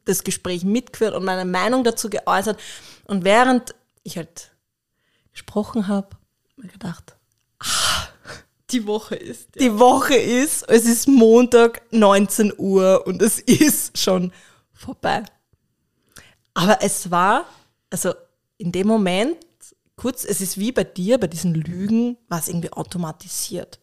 das 0.05 0.23
Gespräch 0.23 0.63
mitgeführt 0.63 1.17
und 1.17 1.25
meine 1.25 1.51
Meinung 1.51 1.83
dazu 1.83 2.09
geäußert. 2.09 2.61
Und 3.07 3.25
während 3.25 3.75
ich 4.05 4.17
halt 4.17 4.53
gesprochen 5.33 5.89
habe, 5.89 6.11
mir 6.55 6.69
gedacht, 6.69 7.17
ah, 7.17 7.24
Die 8.75 8.87
Woche 8.87 9.15
ist. 9.15 9.49
Ja. 9.55 9.63
Die 9.63 9.79
Woche 9.79 10.17
ist, 10.17 10.69
es 10.69 10.85
ist 10.85 11.07
Montag 11.07 11.83
19 11.93 12.53
Uhr 12.59 13.07
und 13.07 13.23
es 13.23 13.39
ist 13.47 13.97
schon 13.97 14.33
vorbei. 14.73 15.23
Aber 16.55 16.79
es 16.83 17.11
war, 17.11 17.47
also 17.91 18.15
in 18.59 18.73
dem 18.73 18.87
Moment, 18.87 19.37
kurz, 19.97 20.25
es 20.25 20.41
ist 20.41 20.59
wie 20.59 20.73
bei 20.73 20.85
dir, 20.85 21.19
bei 21.19 21.27
diesen 21.27 21.55
Lügen, 21.55 22.17
war 22.29 22.39
es 22.39 22.49
irgendwie 22.49 22.73
automatisiert. 22.73 23.79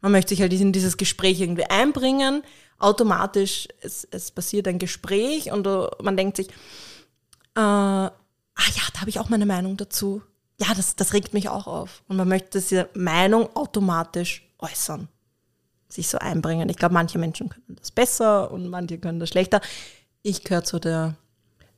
Man 0.00 0.12
möchte 0.12 0.30
sich 0.30 0.40
halt 0.40 0.52
in 0.52 0.72
dieses 0.72 0.96
Gespräch 0.96 1.40
irgendwie 1.40 1.64
einbringen, 1.64 2.42
automatisch, 2.78 3.68
es, 3.80 4.06
es 4.10 4.32
passiert 4.32 4.66
ein 4.66 4.80
Gespräch 4.80 5.52
und 5.52 5.66
uh, 5.66 5.86
man 6.02 6.16
denkt 6.16 6.36
sich, 6.36 6.48
äh, 7.54 7.60
ah 7.60 8.10
ja, 8.56 8.82
da 8.92 9.00
habe 9.00 9.10
ich 9.10 9.20
auch 9.20 9.28
meine 9.28 9.46
Meinung 9.46 9.76
dazu. 9.76 10.22
Ja, 10.62 10.74
das, 10.74 10.94
das 10.94 11.12
regt 11.12 11.34
mich 11.34 11.48
auch 11.48 11.66
auf. 11.66 12.02
Und 12.08 12.16
man 12.16 12.28
möchte 12.28 12.60
diese 12.60 12.88
Meinung 12.94 13.48
automatisch 13.56 14.48
äußern, 14.58 15.08
sich 15.88 16.08
so 16.08 16.18
einbringen. 16.18 16.68
Ich 16.68 16.76
glaube, 16.76 16.94
manche 16.94 17.18
Menschen 17.18 17.48
können 17.48 17.76
das 17.80 17.90
besser 17.90 18.50
und 18.52 18.68
manche 18.68 18.98
können 18.98 19.18
das 19.18 19.30
schlechter. 19.30 19.60
Ich 20.22 20.44
gehöre 20.44 20.62
zu 20.62 20.78
der 20.78 21.16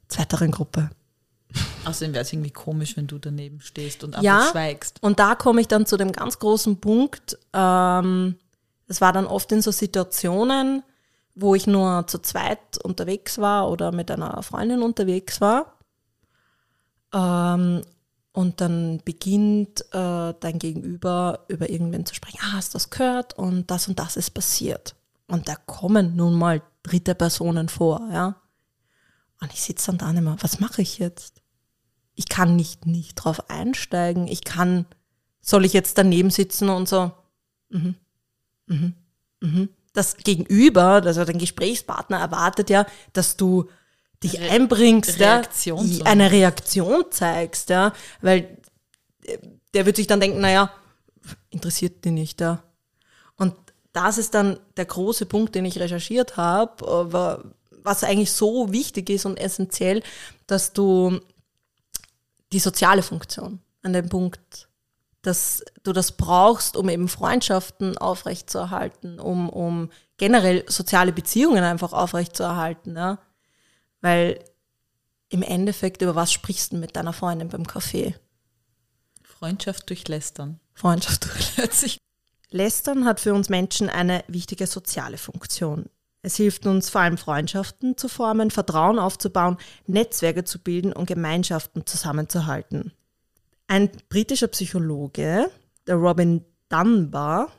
zweiteren 0.08 0.50
Gruppe. 0.50 0.90
Außerdem 1.86 2.12
wäre 2.12 2.22
es 2.24 2.32
irgendwie 2.32 2.50
komisch, 2.50 2.96
wenn 2.96 3.06
du 3.06 3.18
daneben 3.18 3.60
stehst 3.60 4.04
und 4.04 4.14
einfach 4.16 4.24
Ja. 4.24 4.48
schweigst. 4.50 4.98
Und 5.02 5.18
da 5.18 5.34
komme 5.34 5.60
ich 5.62 5.68
dann 5.68 5.86
zu 5.86 5.96
dem 5.96 6.12
ganz 6.12 6.38
großen 6.38 6.78
Punkt. 6.80 7.38
Ähm, 7.54 8.36
es 8.86 9.00
war 9.00 9.12
dann 9.12 9.26
oft 9.26 9.50
in 9.52 9.62
so 9.62 9.70
Situationen, 9.70 10.82
wo 11.34 11.54
ich 11.54 11.66
nur 11.66 12.06
zu 12.06 12.18
zweit 12.18 12.58
unterwegs 12.82 13.38
war 13.38 13.70
oder 13.70 13.92
mit 13.92 14.10
einer 14.10 14.42
Freundin 14.42 14.82
unterwegs 14.82 15.40
war. 15.40 15.78
Ähm, 17.14 17.82
und 18.34 18.60
dann 18.60 19.00
beginnt 19.06 19.80
äh, 19.92 20.34
dein 20.38 20.58
Gegenüber 20.58 21.46
über 21.48 21.70
irgendwen 21.70 22.04
zu 22.04 22.14
sprechen. 22.14 22.40
Ah, 22.42 22.52
hast 22.52 22.74
du 22.74 22.76
das 22.76 22.90
gehört? 22.90 23.32
Und 23.38 23.70
das 23.70 23.88
und 23.88 23.98
das 23.98 24.18
ist 24.18 24.32
passiert. 24.32 24.94
Und 25.28 25.48
da 25.48 25.56
kommen 25.56 26.14
nun 26.14 26.34
mal 26.34 26.60
dritte 26.82 27.14
Personen 27.14 27.70
vor, 27.70 28.06
ja. 28.12 28.36
Und 29.40 29.54
ich 29.54 29.62
sitze 29.62 29.86
dann 29.86 29.98
da 29.98 30.10
und 30.10 30.18
immer, 30.18 30.36
was 30.42 30.60
mache 30.60 30.82
ich 30.82 30.98
jetzt? 30.98 31.44
ich 32.14 32.28
kann 32.28 32.56
nicht 32.56 32.86
nicht 32.86 33.14
drauf 33.14 33.50
einsteigen. 33.50 34.28
Ich 34.28 34.44
kann, 34.44 34.86
soll 35.40 35.64
ich 35.64 35.72
jetzt 35.72 35.98
daneben 35.98 36.30
sitzen 36.30 36.68
und 36.68 36.88
so, 36.88 37.12
mhm, 37.70 37.94
mhm, 38.66 38.94
mhm. 39.40 39.68
Das 39.92 40.16
Gegenüber, 40.16 41.02
also 41.04 41.24
dein 41.24 41.38
Gesprächspartner 41.38 42.18
erwartet 42.18 42.68
ja, 42.68 42.84
dass 43.12 43.36
du 43.36 43.68
dich 44.25 44.40
Re- 44.40 44.50
einbringst, 44.50 45.21
Reaktion 45.21 45.87
ja, 45.88 46.04
eine 46.07 46.31
Reaktion 46.31 47.04
zeigst, 47.11 47.71
ja, 47.71 47.93
weil 48.21 48.59
äh, 49.25 49.38
der 49.75 49.87
wird 49.87 49.97
sich 49.97 50.07
dann 50.07 50.21
denken, 50.21 50.40
naja, 50.40 50.71
interessiert 51.50 52.04
die 52.04 52.11
nicht, 52.11 52.40
ja. 52.40 52.62
Und 53.37 53.54
das 53.93 54.19
ist 54.19 54.35
dann 54.35 54.59
der 54.76 54.87
große 54.87 55.26
Punkt, 55.26 55.54
den 55.54 55.64
ich 55.64 55.78
recherchiert 55.78 56.37
habe, 56.37 56.87
aber 56.88 57.45
was 57.83 58.02
eigentlich 58.02 58.33
so 58.33 58.73
wichtig 58.73 59.11
ist 59.11 59.26
und 59.26 59.37
essentiell, 59.37 60.02
dass 60.47 60.73
du 60.73 61.21
die 62.52 62.59
soziale 62.59 63.02
Funktion 63.02 63.61
an 63.83 63.93
dem 63.93 64.09
Punkt, 64.09 64.69
dass 65.23 65.62
du 65.83 65.93
das 65.93 66.12
brauchst, 66.12 66.76
um 66.76 66.88
eben 66.88 67.09
Freundschaften 67.09 67.99
aufrechtzuerhalten, 67.99 69.21
um, 69.21 69.49
um 69.49 69.90
generell 70.16 70.64
soziale 70.69 71.12
Beziehungen 71.12 71.64
einfach 71.64 71.93
aufrechtzuerhalten, 71.93 72.97
ja. 72.97 73.19
Weil 74.04 74.44
im 75.30 75.40
Endeffekt, 75.40 76.02
über 76.02 76.14
was 76.14 76.30
sprichst 76.30 76.73
du 76.73 76.76
mit 76.76 76.94
deiner 76.94 77.14
Freundin 77.14 77.49
beim 77.49 77.66
Kaffee? 77.66 78.14
Freundschaft 79.23 79.88
durch 79.88 80.06
Lästern. 80.08 80.61
Freundschaft 80.75 81.26
Hört 81.56 81.73
sich 81.73 81.99
Lästern 82.50 83.06
hat 83.06 83.18
für 83.18 83.32
uns 83.32 83.49
Menschen 83.49 83.88
eine 83.88 84.23
wichtige 84.28 84.67
soziale 84.67 85.17
Funktion. 85.17 85.86
Es 86.21 86.36
hilft 86.36 86.67
uns 86.67 86.90
vor 86.90 87.00
allem 87.00 87.17
Freundschaften 87.17 87.97
zu 87.97 88.08
formen, 88.08 88.50
Vertrauen 88.50 88.99
aufzubauen, 88.99 89.56
Netzwerke 89.86 90.45
zu 90.45 90.58
bilden 90.58 90.93
und 90.93 91.06
Gemeinschaften 91.06 91.86
zusammenzuhalten. 91.86 92.93
Ein 93.69 93.90
britischer 94.10 94.49
Psychologe, 94.49 95.50
der 95.86 95.95
Robin 95.95 96.45
Dunbar, 96.69 97.50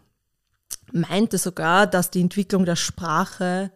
meinte 0.91 1.39
sogar, 1.39 1.87
dass 1.87 2.11
die 2.11 2.21
Entwicklung 2.21 2.65
der 2.65 2.75
Sprache 2.75 3.71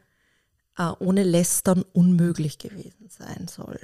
ohne 1.00 1.24
Lästern 1.24 1.84
unmöglich 1.94 2.58
gewesen 2.58 3.10
sein 3.10 3.48
soll. 3.48 3.80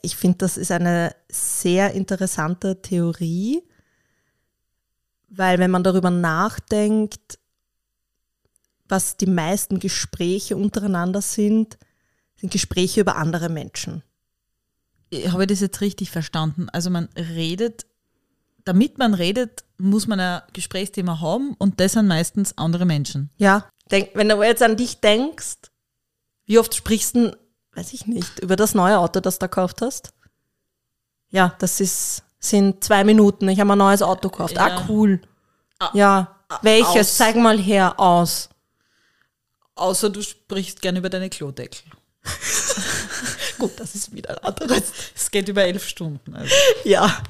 Ich 0.00 0.16
finde, 0.16 0.38
das 0.38 0.56
ist 0.56 0.70
eine 0.70 1.14
sehr 1.28 1.92
interessante 1.92 2.80
Theorie, 2.80 3.62
weil 5.28 5.58
wenn 5.58 5.70
man 5.70 5.82
darüber 5.82 6.10
nachdenkt, 6.10 7.38
was 8.88 9.16
die 9.16 9.26
meisten 9.26 9.78
Gespräche 9.78 10.56
untereinander 10.56 11.22
sind, 11.22 11.78
sind 12.36 12.52
Gespräche 12.52 13.00
über 13.00 13.16
andere 13.16 13.48
Menschen. 13.48 14.02
habe 15.28 15.44
ich 15.44 15.48
das 15.48 15.60
jetzt 15.60 15.80
richtig 15.80 16.10
verstanden? 16.10 16.68
Also 16.68 16.90
man 16.90 17.08
redet, 17.16 17.86
damit 18.64 18.98
man 18.98 19.14
redet, 19.14 19.64
muss 19.78 20.06
man 20.06 20.20
ein 20.20 20.42
Gesprächsthema 20.52 21.20
haben 21.20 21.54
und 21.54 21.80
das 21.80 21.92
sind 21.92 22.06
meistens 22.06 22.58
andere 22.58 22.84
Menschen. 22.84 23.30
Ja, 23.38 23.68
denk, 23.92 24.10
wenn 24.14 24.28
du 24.28 24.42
jetzt 24.42 24.62
an 24.62 24.76
dich 24.76 25.00
denkst, 25.00 25.58
wie 26.46 26.58
oft 26.58 26.74
sprichst 26.74 27.14
du, 27.14 27.36
weiß 27.74 27.92
ich 27.92 28.06
nicht, 28.06 28.40
über 28.40 28.56
das 28.56 28.74
neue 28.74 28.98
Auto, 28.98 29.20
das 29.20 29.38
du 29.38 29.46
gekauft 29.46 29.82
hast? 29.82 30.12
Ja, 31.30 31.54
das 31.60 31.80
ist, 31.80 32.22
sind 32.38 32.82
zwei 32.82 33.04
Minuten. 33.04 33.48
Ich 33.48 33.60
habe 33.60 33.72
ein 33.72 33.78
neues 33.78 34.02
Auto 34.02 34.28
gekauft. 34.28 34.58
Ah, 34.58 34.68
Ja. 34.68 34.86
cool. 34.88 35.20
Ja, 35.94 36.36
welches? 36.62 36.88
aus. 37.10 37.16
Zeig 37.16 37.36
mal 37.36 37.58
her 37.58 37.98
aus. 37.98 38.48
Außer 39.74 40.10
du 40.10 40.22
sprichst 40.22 40.80
gern 40.82 40.96
über 40.96 41.08
deine 41.08 41.30
Klodeckel. 41.30 41.90
Gut, 43.58 43.72
das 43.80 43.94
ist 43.94 44.14
wieder 44.14 44.30
ein 44.30 44.38
anderes. 44.38 44.92
Es 45.14 45.30
geht 45.30 45.48
über 45.48 45.64
elf 45.64 45.86
Stunden. 45.88 46.34
Also. 46.36 46.54
Ja. 46.84 47.22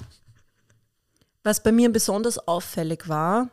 Was 1.44 1.62
bei 1.62 1.72
mir 1.72 1.90
besonders 1.92 2.38
auffällig 2.46 3.08
war 3.08 3.48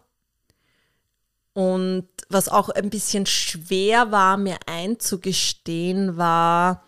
und 1.53 2.07
was 2.29 2.47
auch 2.47 2.69
ein 2.69 2.89
bisschen 2.89 3.25
schwer 3.25 4.11
war, 4.11 4.37
mir 4.37 4.57
einzugestehen, 4.65 6.17
war 6.17 6.83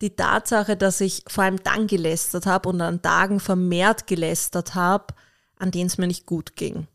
die 0.00 0.16
Tatsache, 0.16 0.76
dass 0.76 1.00
ich 1.00 1.24
vor 1.28 1.44
allem 1.44 1.62
dann 1.62 1.86
gelästert 1.86 2.46
habe 2.46 2.70
und 2.70 2.80
an 2.80 3.02
Tagen 3.02 3.40
vermehrt 3.40 4.06
gelästert 4.06 4.74
habe, 4.74 5.14
an 5.58 5.70
denen 5.70 5.88
es 5.88 5.98
mir 5.98 6.06
nicht 6.06 6.26
gut 6.26 6.56
ging. 6.56 6.86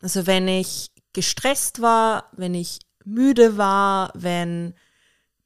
Also 0.00 0.26
wenn 0.26 0.48
ich 0.48 0.90
gestresst 1.12 1.82
war, 1.82 2.30
wenn 2.32 2.54
ich 2.54 2.80
müde 3.04 3.58
war, 3.58 4.10
wenn 4.14 4.74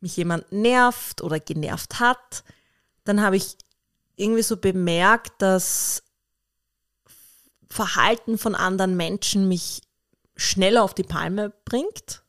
mich 0.01 0.16
jemand 0.16 0.53
nervt 0.53 1.22
oder 1.22 1.40
genervt 1.40 1.99
hat, 1.99 2.44
dann 3.05 3.20
habe 3.20 3.37
ich 3.37 3.57
irgendwie 4.14 4.42
so 4.42 4.57
bemerkt, 4.57 5.42
dass 5.42 6.03
Verhalten 7.68 8.38
von 8.38 8.55
anderen 8.55 8.96
Menschen 8.96 9.49
mich 9.49 9.83
schneller 10.37 10.83
auf 10.83 10.94
die 10.94 11.03
Palme 11.03 11.53
bringt, 11.64 12.22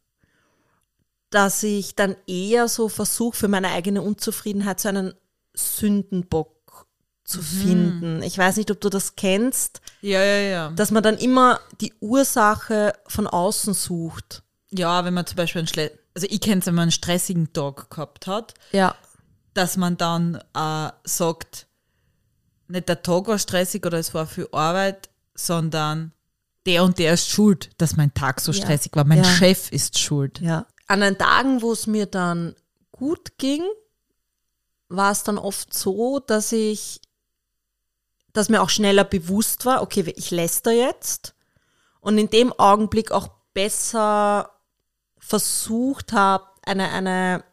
dass 1.30 1.62
ich 1.63 1.96
dann 1.96 2.15
eher 2.26 2.67
so 2.67 2.88
versuche, 2.89 3.36
für 3.36 3.48
meine 3.48 3.70
eigene 3.70 4.02
Unzufriedenheit 4.02 4.80
so 4.80 4.89
einen 4.89 5.13
Sündenbock 5.54 6.88
zu 7.26 7.41
finden. 7.41 8.22
Ich 8.24 8.38
weiß 8.38 8.56
nicht, 8.56 8.72
ob 8.72 8.80
du 8.80 8.89
das 8.89 9.15
kennst, 9.17 9.82
Ja, 10.02 10.24
ja, 10.24 10.38
ja. 10.50 10.70
dass 10.72 10.91
man 10.91 11.04
dann 11.04 11.17
immer 11.17 11.60
die 11.82 11.93
Ursache 12.00 12.93
von 13.08 13.28
außen 13.28 13.74
sucht. 13.74 14.43
Ja, 14.72 15.04
wenn 15.04 15.13
man 15.13 15.26
zum 15.26 15.36
Beispiel 15.36 15.60
einen 15.60 15.67
Schle 15.67 15.91
also 16.15 16.26
ich 16.32 16.41
kenne 16.41 16.62
es, 16.62 16.65
wenn 16.65 16.74
man 16.74 16.84
einen 16.84 16.91
stressigen 16.91 17.54
Tag 17.54 17.91
gehabt 17.91 18.26
hat, 18.26 18.56
Ja. 18.72 18.96
dass 19.54 19.78
man 19.78 19.98
dann 19.98 20.41
äh, 20.56 20.89
sagt, 21.04 21.67
nicht 22.67 22.89
der 22.89 23.04
Tag 23.04 23.28
war 23.28 23.38
stressig 23.38 23.86
oder 23.86 24.00
es 24.00 24.15
war 24.15 24.26
viel 24.26 24.48
Arbeit, 24.52 25.10
sondern 25.36 26.13
der 26.67 26.84
und 26.84 26.99
der 26.99 27.13
ist 27.13 27.30
schuld, 27.30 27.69
dass 27.80 27.95
mein 27.95 28.13
Tag 28.13 28.39
so 28.41 28.51
Ja. 28.51 28.62
stressig 28.62 28.91
war. 28.95 29.06
Mein 29.06 29.19
Ja. 29.19 29.23
Chef 29.23 29.71
ist 29.71 29.97
schuld. 29.97 30.39
Ja. 30.41 30.67
An 30.88 30.99
den 31.01 31.17
Tagen, 31.17 31.62
wo 31.62 31.71
es 31.71 31.88
mir 31.88 32.06
dann 32.06 32.56
gut 32.91 33.38
ging, 33.38 33.63
war 34.89 35.12
es 35.12 35.23
dann 35.23 35.38
oft 35.38 35.73
so, 35.73 36.19
dass 36.19 36.51
ich, 36.51 37.01
dass 38.34 38.49
mir 38.49 38.62
auch 38.62 38.69
schneller 38.69 39.03
bewusst 39.03 39.65
war, 39.65 39.82
okay, 39.82 40.13
ich 40.15 40.32
läster 40.32 40.71
jetzt 40.71 41.34
und 41.99 42.17
in 42.17 42.30
dem 42.30 42.53
Augenblick 42.53 43.12
auch 43.12 43.30
besser 43.53 44.51
versucht 45.17 46.13
habe, 46.13 46.45
eine, 46.63 46.89
eine 46.91 47.43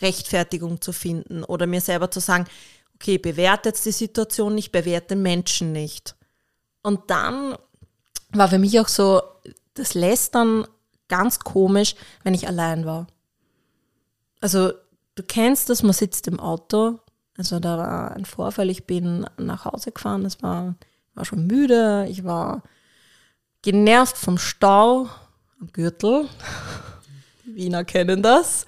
Rechtfertigung 0.00 0.80
zu 0.80 0.92
finden 0.92 1.44
oder 1.44 1.66
mir 1.66 1.80
selber 1.80 2.10
zu 2.10 2.20
sagen, 2.20 2.46
okay, 2.94 3.18
bewerte 3.18 3.70
jetzt 3.70 3.84
die 3.84 3.92
Situation 3.92 4.54
nicht, 4.54 4.72
bewerte 4.72 5.08
den 5.14 5.22
Menschen 5.22 5.72
nicht. 5.72 6.16
Und 6.82 7.10
dann 7.10 7.56
war 8.32 8.48
für 8.48 8.58
mich 8.58 8.78
auch 8.80 8.88
so 8.88 9.22
das 9.74 9.94
Lästern 9.94 10.66
ganz 11.08 11.40
komisch, 11.40 11.94
wenn 12.22 12.34
ich 12.34 12.48
allein 12.48 12.86
war. 12.86 13.06
Also 14.40 14.72
du 15.14 15.22
kennst 15.22 15.68
das, 15.70 15.82
man 15.82 15.92
sitzt 15.92 16.26
im 16.28 16.40
Auto, 16.40 16.98
also 17.36 17.60
da 17.60 17.78
war 17.78 18.12
ein 18.12 18.24
Vorfall, 18.24 18.70
ich 18.70 18.86
bin 18.86 19.26
nach 19.38 19.64
Hause 19.64 19.92
gefahren, 19.92 20.24
es 20.24 20.42
war, 20.42 20.74
war 21.14 21.24
schon 21.24 21.46
müde, 21.46 22.06
ich 22.08 22.24
war 22.24 22.62
genervt 23.62 24.16
vom 24.16 24.38
Stau 24.38 25.08
am 25.60 25.72
Gürtel. 25.72 26.28
Die 27.46 27.54
Wiener 27.56 27.84
kennen 27.84 28.22
das. 28.22 28.66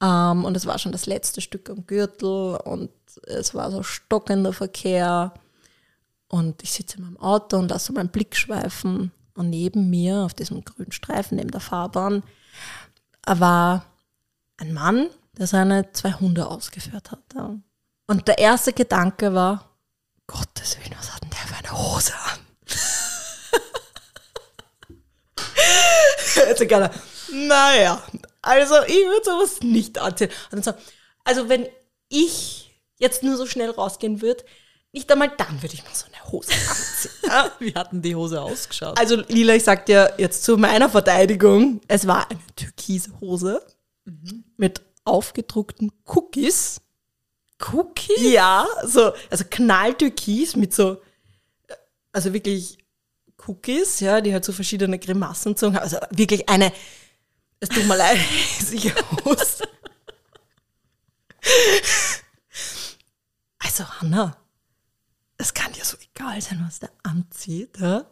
Ähm, 0.00 0.44
und 0.44 0.56
es 0.56 0.66
war 0.66 0.78
schon 0.78 0.92
das 0.92 1.06
letzte 1.06 1.40
Stück 1.40 1.70
am 1.70 1.86
Gürtel 1.86 2.56
und 2.64 2.90
es 3.22 3.54
war 3.54 3.70
so 3.70 3.82
stockender 3.82 4.52
Verkehr. 4.52 5.34
Und 6.28 6.62
ich 6.62 6.72
sitze 6.72 6.96
in 6.98 7.04
meinem 7.04 7.16
Auto 7.18 7.56
und 7.58 7.68
lasse 7.70 7.92
meinen 7.92 8.08
Blick 8.08 8.36
schweifen. 8.36 9.12
Und 9.34 9.50
neben 9.50 9.90
mir, 9.90 10.20
auf 10.20 10.34
diesem 10.34 10.64
grünen 10.64 10.92
Streifen 10.92 11.36
neben 11.36 11.50
der 11.50 11.60
Fahrbahn, 11.60 12.22
war 13.26 13.84
ein 14.58 14.72
Mann, 14.72 15.08
der 15.36 15.46
seine 15.46 15.92
zwei 15.92 16.12
Hunde 16.12 16.46
ausgeführt 16.46 17.10
hatte. 17.10 17.60
Und 18.06 18.28
der 18.28 18.38
erste 18.38 18.72
Gedanke 18.72 19.34
war, 19.34 19.70
Gottes 20.26 20.78
Willen, 20.78 20.94
was 20.98 21.12
hat 21.12 21.22
denn 21.22 21.30
der 21.30 21.38
für 21.38 21.56
eine 21.56 21.72
Hose 21.72 22.12
an? 22.14 22.38
Jetzt 26.48 26.68
gerne, 26.68 26.90
naja, 27.32 28.02
also 28.42 28.82
ich 28.86 29.06
würde 29.06 29.24
sowas 29.24 29.60
nicht 29.62 29.98
anziehen. 29.98 30.30
Also 31.24 31.48
wenn 31.48 31.66
ich 32.08 32.70
jetzt 32.98 33.22
nur 33.22 33.36
so 33.36 33.46
schnell 33.46 33.70
rausgehen 33.70 34.20
würde, 34.22 34.44
nicht 34.94 35.10
einmal 35.10 35.30
dann 35.36 35.60
würde 35.60 35.74
ich 35.74 35.82
mir 35.82 35.90
so 35.92 36.06
eine 36.06 36.32
Hose 36.32 36.52
anziehen. 36.68 37.10
Ja? 37.26 37.50
Wie 37.58 37.74
hatten 37.74 38.00
die 38.00 38.14
Hose 38.14 38.40
ausgeschaut? 38.40 38.98
Also 38.98 39.16
Lila, 39.28 39.54
ich 39.54 39.64
sag 39.64 39.86
dir 39.86 40.14
jetzt 40.18 40.44
zu 40.44 40.56
meiner 40.56 40.88
Verteidigung, 40.88 41.80
es 41.88 42.06
war 42.06 42.30
eine 42.30 42.40
türkise 42.56 43.10
Hose 43.20 43.60
mit 44.56 44.80
aufgedruckten 45.04 45.90
Cookies. 46.06 46.80
Cookies? 47.72 48.20
Ja, 48.20 48.66
so, 48.84 49.12
also 49.30 49.44
knalltürkis 49.50 50.56
mit 50.56 50.72
so, 50.74 51.00
also 52.12 52.32
wirklich 52.32 52.78
Cookies, 53.46 54.00
ja, 54.00 54.20
die 54.20 54.32
halt 54.32 54.44
so 54.44 54.52
verschiedene 54.52 54.98
Grimassen 54.98 55.56
zogen. 55.56 55.76
Also 55.76 55.98
wirklich 56.10 56.48
eine, 56.48 56.72
es 57.60 57.68
tut 57.68 57.86
mir 57.86 57.96
leid, 57.96 58.16
hässliche 58.58 58.94
Hose. 59.24 59.64
Also 63.58 63.84
Hanna, 64.00 64.36
egal 66.24 66.40
sein, 66.40 66.62
was 66.64 66.78
der 66.78 66.90
anzieht, 67.02 67.78
ja? 67.78 68.06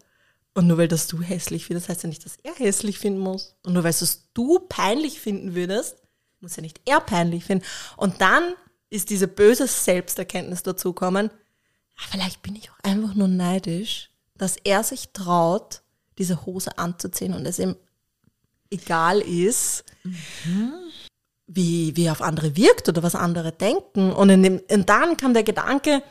Und 0.55 0.66
nur 0.66 0.77
weil 0.77 0.88
das 0.88 1.07
du 1.07 1.22
hässlich 1.22 1.66
findest, 1.66 1.88
heißt 1.88 2.03
ja 2.03 2.09
nicht, 2.09 2.27
dass 2.27 2.37
er 2.42 2.55
hässlich 2.55 2.98
finden 2.98 3.20
muss. 3.20 3.57
Und 3.62 3.72
nur 3.72 3.85
weil 3.85 3.90
es 3.90 4.29
du 4.35 4.59
peinlich 4.59 5.18
finden 5.18 5.55
würdest, 5.55 5.96
muss 6.40 6.57
ja 6.57 6.62
nicht 6.62 6.81
er 6.85 7.01
peinlich 7.01 7.44
finden. 7.44 7.64
Und 7.96 8.20
dann 8.20 8.55
ist 8.90 9.09
diese 9.09 9.29
böse 9.29 9.66
Selbsterkenntnis 9.66 10.62
dazukommen, 10.62 11.31
ja, 11.96 12.05
vielleicht 12.11 12.42
bin 12.42 12.57
ich 12.57 12.70
auch 12.70 12.79
einfach 12.83 13.14
nur 13.14 13.29
neidisch, 13.29 14.11
dass 14.37 14.57
er 14.57 14.83
sich 14.85 15.11
traut, 15.12 15.83
diese 16.18 16.44
Hose 16.44 16.77
anzuziehen 16.77 17.33
und 17.33 17.46
es 17.46 17.59
ihm 17.59 17.77
egal 18.70 19.20
ist, 19.20 19.85
wie, 21.46 21.96
wie 21.96 22.05
er 22.05 22.12
auf 22.12 22.22
andere 22.22 22.57
wirkt 22.57 22.88
oder 22.88 23.03
was 23.03 23.14
andere 23.14 23.53
denken. 23.53 24.12
Und, 24.12 24.29
in 24.31 24.42
dem, 24.42 24.61
und 24.70 24.88
dann 24.88 25.16
kam 25.16 25.33
der 25.33 25.44
Gedanke, 25.44 26.03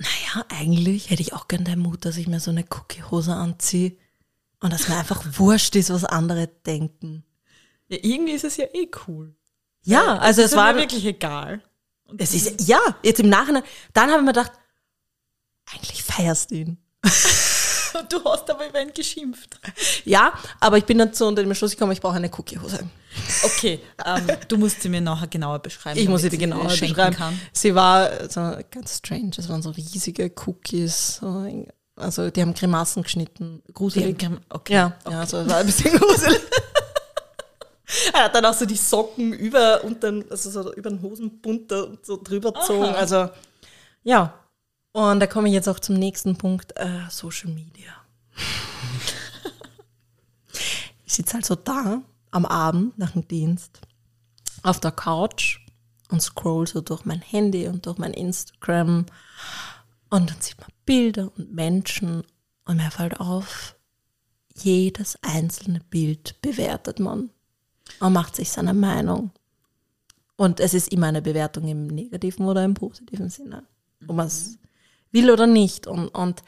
naja, 0.00 0.46
eigentlich 0.48 1.10
hätte 1.10 1.20
ich 1.20 1.34
auch 1.34 1.46
gern 1.46 1.64
den 1.64 1.78
Mut, 1.78 2.06
dass 2.06 2.16
ich 2.16 2.26
mir 2.26 2.40
so 2.40 2.50
eine 2.50 2.64
Cookie-Hose 2.64 3.34
anziehe 3.34 3.96
und 4.60 4.72
dass 4.72 4.88
mir 4.88 4.96
einfach 4.96 5.22
wurscht 5.38 5.76
ist, 5.76 5.90
was 5.90 6.04
andere 6.04 6.46
denken. 6.46 7.22
Ja, 7.88 7.98
irgendwie 8.00 8.32
ist 8.32 8.44
es 8.44 8.56
ja 8.56 8.64
eh 8.72 8.90
cool. 9.06 9.34
Ja, 9.82 10.16
also 10.18 10.40
es 10.40 10.52
ist 10.52 10.56
war 10.56 10.72
mir 10.72 10.80
wirklich 10.80 11.04
egal. 11.04 11.62
Und 12.04 12.20
Es 12.20 12.34
ist, 12.34 12.66
ja, 12.66 12.80
jetzt 13.02 13.20
im 13.20 13.28
Nachhinein, 13.28 13.62
dann 13.92 14.10
habe 14.10 14.20
ich 14.20 14.24
mir 14.24 14.32
gedacht, 14.32 14.52
eigentlich 15.66 16.02
feierst 16.02 16.50
du 16.50 16.54
ihn. 16.56 16.78
du 18.08 18.24
hast 18.24 18.50
aber 18.50 18.68
über 18.68 18.80
ihn 18.82 18.92
geschimpft. 18.92 19.58
Ja, 20.04 20.32
aber 20.60 20.78
ich 20.78 20.84
bin 20.84 20.98
dann 20.98 21.12
zu 21.12 21.26
unter 21.26 21.42
dem 21.42 21.54
Schluss 21.54 21.72
gekommen, 21.72 21.92
ich 21.92 22.00
brauche 22.00 22.16
eine 22.16 22.30
Cookie-Hose. 22.30 22.80
Okay, 23.44 23.80
ähm, 24.04 24.26
du 24.48 24.56
musst 24.56 24.82
sie 24.82 24.88
mir 24.88 25.00
nachher 25.00 25.26
genauer 25.26 25.58
beschreiben. 25.58 25.98
Ich 25.98 26.08
muss 26.08 26.22
sie 26.22 26.30
dir 26.30 26.38
genauer 26.38 26.68
beschreiben. 26.68 27.16
Kann. 27.16 27.40
Sie 27.52 27.74
war 27.74 28.28
so 28.28 28.40
ganz 28.70 28.98
strange, 28.98 29.32
es 29.36 29.48
waren 29.48 29.62
so 29.62 29.70
riesige 29.70 30.32
Cookies, 30.46 31.16
so, 31.16 31.66
also 31.96 32.30
die 32.30 32.40
haben 32.40 32.54
Grimassen 32.54 33.02
geschnitten, 33.02 33.62
gruselig. 33.74 34.16
Okay. 34.48 34.72
Ja, 34.72 34.96
ja, 35.08 35.26
so 35.26 35.38
es 35.38 35.48
war 35.48 35.58
ein 35.58 35.66
bisschen 35.66 35.96
gruselig. 35.98 36.40
er 38.12 38.24
hat 38.24 38.34
dann 38.34 38.44
auch 38.44 38.54
so 38.54 38.66
die 38.66 38.76
Socken 38.76 39.32
über 39.32 39.82
und 39.84 40.02
dann, 40.02 40.24
also 40.30 40.50
so 40.50 40.72
über 40.72 40.90
den 40.90 41.02
Hosenbund 41.02 41.70
da 41.70 41.88
so 42.02 42.20
drüber 42.22 42.52
gezogen. 42.52 42.94
Also 42.94 43.28
ja. 44.02 44.34
Und 44.92 45.20
da 45.20 45.26
komme 45.26 45.48
ich 45.48 45.54
jetzt 45.54 45.68
auch 45.68 45.78
zum 45.78 45.96
nächsten 45.96 46.36
Punkt, 46.36 46.76
äh, 46.76 47.08
Social 47.10 47.50
Media. 47.50 47.92
ich 51.06 51.12
sitze 51.12 51.34
halt 51.34 51.46
so 51.46 51.54
da 51.54 52.02
am 52.30 52.44
Abend 52.44 52.98
nach 52.98 53.12
dem 53.12 53.26
Dienst 53.28 53.80
auf 54.62 54.80
der 54.80 54.92
Couch 54.92 55.60
und 56.10 56.20
scroll 56.20 56.66
so 56.66 56.80
durch 56.80 57.04
mein 57.04 57.20
Handy 57.20 57.68
und 57.68 57.86
durch 57.86 57.98
mein 57.98 58.12
Instagram 58.12 59.06
und 60.10 60.30
dann 60.30 60.40
sieht 60.40 60.60
man 60.60 60.70
Bilder 60.84 61.30
und 61.36 61.54
Menschen 61.54 62.24
und 62.64 62.76
mir 62.76 62.90
fällt 62.90 63.20
auf, 63.20 63.76
jedes 64.54 65.16
einzelne 65.22 65.80
Bild 65.88 66.40
bewertet 66.42 66.98
man 66.98 67.30
und 68.00 68.12
macht 68.12 68.36
sich 68.36 68.50
seine 68.50 68.74
Meinung. 68.74 69.30
Und 70.36 70.58
es 70.58 70.74
ist 70.74 70.92
immer 70.92 71.06
eine 71.06 71.22
Bewertung 71.22 71.68
im 71.68 71.86
negativen 71.86 72.46
oder 72.46 72.64
im 72.64 72.74
positiven 72.74 73.30
Sinne, 73.30 73.64
man 74.00 74.26
es 74.26 74.58
will 75.12 75.30
oder 75.30 75.46
nicht. 75.46 75.86
Und, 75.86 76.08
und 76.08 76.42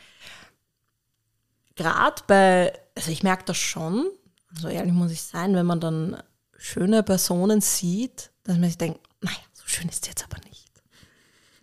gerade 1.74 2.22
bei, 2.26 2.78
also 2.96 3.10
ich 3.10 3.22
merke 3.22 3.44
das 3.44 3.56
schon, 3.56 4.10
so 4.52 4.68
ehrlich 4.68 4.92
muss 4.92 5.12
ich 5.12 5.22
sein, 5.22 5.54
wenn 5.54 5.66
man 5.66 5.80
dann 5.80 6.22
schöne 6.56 7.02
Personen 7.02 7.60
sieht, 7.60 8.30
dass 8.44 8.56
man 8.56 8.68
sich 8.68 8.78
denkt, 8.78 9.00
naja, 9.20 9.36
so 9.52 9.64
schön 9.66 9.88
ist 9.88 10.04
sie 10.04 10.10
jetzt 10.10 10.24
aber 10.24 10.38
nicht. 10.48 10.70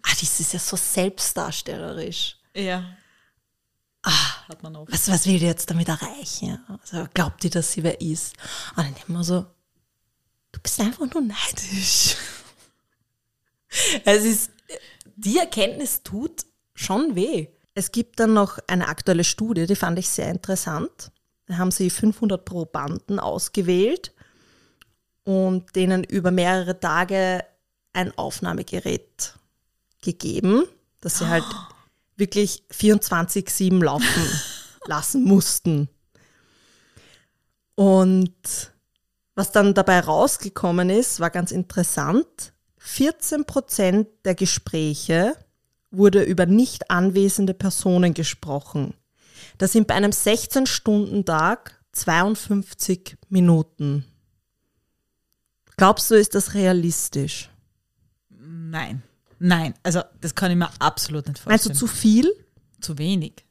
Ah, 0.03 0.13
das 0.19 0.39
ist 0.39 0.53
ja 0.53 0.59
so 0.59 0.75
selbstdarstellerisch. 0.75 2.37
Ja. 2.55 2.97
Ah, 4.01 4.47
hat 4.47 4.63
man. 4.63 4.75
Was, 4.87 5.09
was 5.09 5.25
will 5.25 5.39
die 5.39 5.45
jetzt 5.45 5.69
damit 5.69 5.89
erreichen? 5.89 6.63
Also 6.67 7.07
glaubt 7.13 7.43
die, 7.43 7.49
dass 7.49 7.71
sie 7.73 7.83
wer 7.83 7.99
ist? 7.99 8.33
Und 8.71 8.85
dann 8.85 8.93
denkt 8.93 9.09
man 9.09 9.23
so, 9.23 9.45
du 10.51 10.59
bist 10.61 10.79
einfach 10.79 11.05
nur 11.13 11.21
neidisch. 11.21 12.15
Es 14.03 14.23
ist, 14.23 14.51
die 15.15 15.37
Erkenntnis 15.37 16.01
tut 16.01 16.43
schon 16.79 17.15
weh. 17.15 17.47
Es 17.73 17.91
gibt 17.91 18.19
dann 18.19 18.33
noch 18.33 18.57
eine 18.67 18.87
aktuelle 18.87 19.23
Studie, 19.23 19.65
die 19.67 19.75
fand 19.75 19.99
ich 19.99 20.09
sehr 20.09 20.29
interessant. 20.29 21.11
Da 21.45 21.57
haben 21.57 21.71
sie 21.71 21.89
500 21.89 22.43
Probanden 22.43 23.19
ausgewählt 23.19 24.13
und 25.23 25.75
denen 25.75 26.03
über 26.03 26.31
mehrere 26.31 26.79
Tage 26.79 27.43
ein 27.93 28.17
Aufnahmegerät 28.17 29.35
gegeben, 30.01 30.63
das 31.01 31.19
sie 31.19 31.27
halt 31.27 31.45
wirklich 32.15 32.63
24-7 32.71 33.83
laufen 33.83 34.23
lassen 34.85 35.23
mussten. 35.23 35.89
Und 37.75 38.71
was 39.35 39.51
dann 39.51 39.73
dabei 39.73 40.01
rausgekommen 40.01 40.89
ist, 40.89 41.19
war 41.19 41.29
ganz 41.29 41.51
interessant. 41.51 42.53
14 42.77 43.45
Prozent 43.45 44.07
der 44.25 44.35
Gespräche 44.35 45.35
wurde 45.91 46.23
über 46.23 46.45
nicht 46.45 46.91
anwesende 46.91 47.53
Personen 47.53 48.13
gesprochen. 48.13 48.93
Das 49.57 49.71
sind 49.71 49.87
bei 49.87 49.95
einem 49.95 50.11
16-Stunden-Tag 50.11 51.79
52 51.91 53.17
Minuten. 53.29 54.05
Glaubst 55.77 56.11
du, 56.11 56.15
ist 56.15 56.35
das 56.35 56.53
realistisch? 56.53 57.49
Nein. 58.29 59.01
Nein, 59.39 59.73
also 59.83 60.01
das 60.19 60.35
kann 60.35 60.51
ich 60.51 60.57
mir 60.57 60.69
absolut 60.79 61.27
nicht 61.27 61.39
vorstellen. 61.39 61.75
zu 61.75 61.87
viel? 61.87 62.29
zu 62.81 62.97
wenig? 62.97 63.45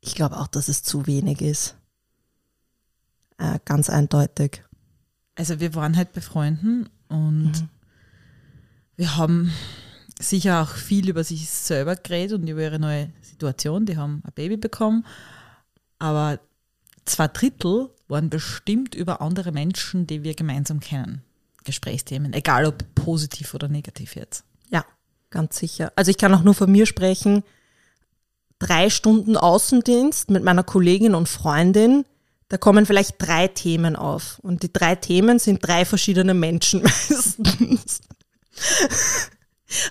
Ich 0.00 0.14
glaube 0.14 0.38
auch, 0.38 0.46
dass 0.46 0.68
es 0.68 0.82
zu 0.82 1.06
wenig 1.06 1.40
ist. 1.40 1.76
Äh, 3.38 3.58
ganz 3.64 3.90
eindeutig. 3.90 4.62
Also 5.34 5.60
wir 5.60 5.74
waren 5.74 5.96
halt 5.96 6.12
bei 6.12 6.20
Freunden 6.20 6.88
und 7.08 7.66
wir 8.96 9.16
haben 9.16 9.52
sicher 10.20 10.62
auch 10.62 10.70
viel 10.70 11.08
über 11.08 11.24
sich 11.24 11.48
selber 11.48 11.96
geredet 11.96 12.40
und 12.40 12.48
über 12.48 12.62
ihre 12.62 12.78
neue 12.78 13.10
Situation. 13.22 13.86
Die 13.86 13.96
haben 13.96 14.22
ein 14.24 14.32
Baby 14.34 14.56
bekommen, 14.56 15.04
aber 15.98 16.38
zwei 17.04 17.28
Drittel 17.28 17.90
waren 18.08 18.30
bestimmt 18.30 18.94
über 18.94 19.20
andere 19.20 19.52
Menschen, 19.52 20.06
die 20.06 20.22
wir 20.22 20.34
gemeinsam 20.34 20.80
kennen. 20.80 21.22
Gesprächsthemen, 21.64 22.32
egal 22.34 22.66
ob 22.66 22.84
positiv 22.94 23.54
oder 23.54 23.68
negativ 23.68 24.16
jetzt. 24.16 24.44
Ja, 24.70 24.84
ganz 25.30 25.58
sicher. 25.58 25.92
Also 25.96 26.10
ich 26.10 26.18
kann 26.18 26.34
auch 26.34 26.42
nur 26.42 26.54
von 26.54 26.70
mir 26.70 26.86
sprechen. 26.86 27.42
Drei 28.58 28.90
Stunden 28.90 29.36
Außendienst 29.36 30.30
mit 30.30 30.44
meiner 30.44 30.62
Kollegin 30.62 31.14
und 31.14 31.28
Freundin, 31.28 32.04
da 32.48 32.58
kommen 32.58 32.86
vielleicht 32.86 33.16
drei 33.18 33.48
Themen 33.48 33.96
auf. 33.96 34.38
Und 34.40 34.62
die 34.62 34.72
drei 34.72 34.94
Themen 34.94 35.38
sind 35.38 35.66
drei 35.66 35.84
verschiedene 35.84 36.34
Menschen 36.34 36.82
meistens. 36.84 38.00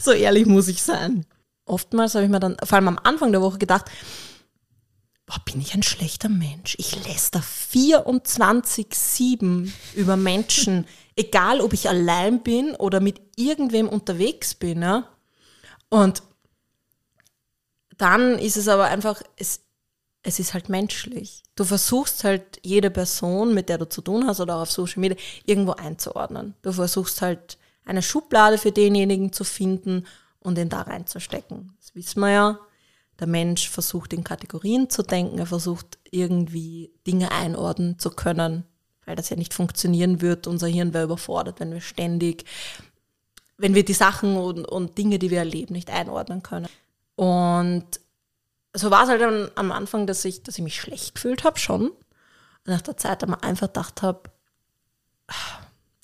So 0.02 0.12
ehrlich 0.12 0.46
muss 0.46 0.68
ich 0.68 0.84
sein. 0.84 1.26
Oftmals 1.66 2.16
habe 2.16 2.26
ich 2.26 2.32
mir 2.32 2.40
dann, 2.40 2.58
vor 2.64 2.76
allem 2.76 2.90
am 2.90 3.00
Anfang 3.04 3.32
der 3.32 3.42
Woche 3.42 3.58
gedacht, 3.58 3.86
boah, 5.26 5.40
bin 5.46 5.62
ich 5.62 5.74
ein 5.74 5.82
schlechter 5.84 6.28
Mensch? 6.30 6.76
Ich 6.78 7.06
läster 7.06 7.42
24-7 7.42 9.72
über 9.96 10.18
Menschen, 10.18 10.86
egal 11.16 11.62
ob 11.62 11.74
ich 11.74 11.90
allein 11.90 12.44
bin 12.44 12.76
oder 12.76 13.00
mit 13.00 13.22
irgendwem 13.36 13.88
unterwegs 13.88 14.56
bin. 14.56 14.82
Ja? 14.82 15.08
Und 15.90 16.24
dann 17.98 18.40
ist 18.40 18.58
es 18.58 18.68
aber 18.68 18.86
einfach, 18.86 19.22
es, 19.38 19.62
es 20.24 20.40
ist 20.40 20.54
halt 20.54 20.70
menschlich. 20.70 21.44
Du 21.56 21.64
versuchst 21.64 22.24
halt 22.24 22.60
jede 22.64 22.90
Person, 22.90 23.54
mit 23.54 23.70
der 23.70 23.78
du 23.78 23.88
zu 23.88 24.02
tun 24.02 24.26
hast 24.28 24.40
oder 24.40 24.58
auch 24.58 24.64
auf 24.64 24.72
Social 24.72 25.00
Media, 25.00 25.18
irgendwo 25.46 25.74
einzuordnen. 25.74 26.56
Du 26.62 26.72
versuchst 26.72 27.22
halt 27.22 27.58
eine 27.86 28.02
Schublade 28.02 28.58
für 28.58 28.72
denjenigen 28.72 29.32
zu 29.32 29.44
finden 29.44 30.06
und 30.40 30.58
ihn 30.58 30.70
da 30.70 30.82
reinzustecken. 30.82 31.74
Das 31.80 31.96
wissen 31.96 32.20
wir 32.22 32.32
ja. 32.32 32.60
Der 33.20 33.28
Mensch 33.28 33.70
versucht 33.70 34.14
in 34.14 34.24
Kategorien 34.24 34.90
zu 34.90 35.04
denken, 35.04 35.38
er 35.38 35.46
versucht 35.46 36.00
irgendwie 36.10 36.92
Dinge 37.06 37.32
einordnen 37.32 38.00
zu 38.00 38.10
können, 38.10 38.66
weil 39.06 39.16
das 39.16 39.30
ja 39.30 39.38
nicht 39.38 39.54
funktionieren 39.54 40.22
wird. 40.22 40.48
Unser 40.48 40.68
Hirn 40.68 40.94
wäre 40.94 41.06
überfordert, 41.06 41.60
wenn 41.60 41.72
wir 41.72 41.82
ständig, 41.82 42.46
wenn 43.58 43.76
wir 43.76 43.86
die 43.86 43.94
Sachen 43.94 44.36
und, 44.36 44.66
und 44.66 44.98
Dinge, 44.98 45.20
die 45.20 45.30
wir 45.30 45.40
erleben, 45.40 45.74
nicht 45.74 45.92
einordnen 45.92 46.42
können. 46.42 46.68
Und 47.16 47.86
so 48.74 48.90
war 48.90 49.04
es 49.04 49.10
halt 49.10 49.22
dann 49.22 49.52
am 49.56 49.72
Anfang, 49.72 50.08
dass 50.08 50.26
ich, 50.26 50.42
dass 50.42 50.58
ich 50.58 50.64
mich 50.64 50.80
schlecht 50.80 51.16
gefühlt 51.16 51.44
habe, 51.44 51.60
schon. 51.60 51.90
Und 51.90 51.98
nach 52.66 52.82
der 52.82 52.98
Zeit 52.98 53.24
aber 53.24 53.44
einfach 53.44 53.68
gedacht 53.68 54.02
habe, 54.02 54.24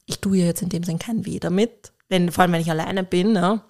ich 0.10 0.20
tue 0.20 0.38
ja 0.38 0.46
jetzt 0.46 0.62
in 0.62 0.70
dem 0.70 0.84
Sinn 0.84 1.00
kein 1.00 1.26
Weh 1.26 1.40
damit, 1.40 1.92
wenn, 2.10 2.32
vor 2.32 2.42
allem 2.42 2.54
wenn 2.54 2.62
ich 2.62 2.72
alleine 2.72 3.04
bin. 3.04 3.36
Ja. 3.36 3.64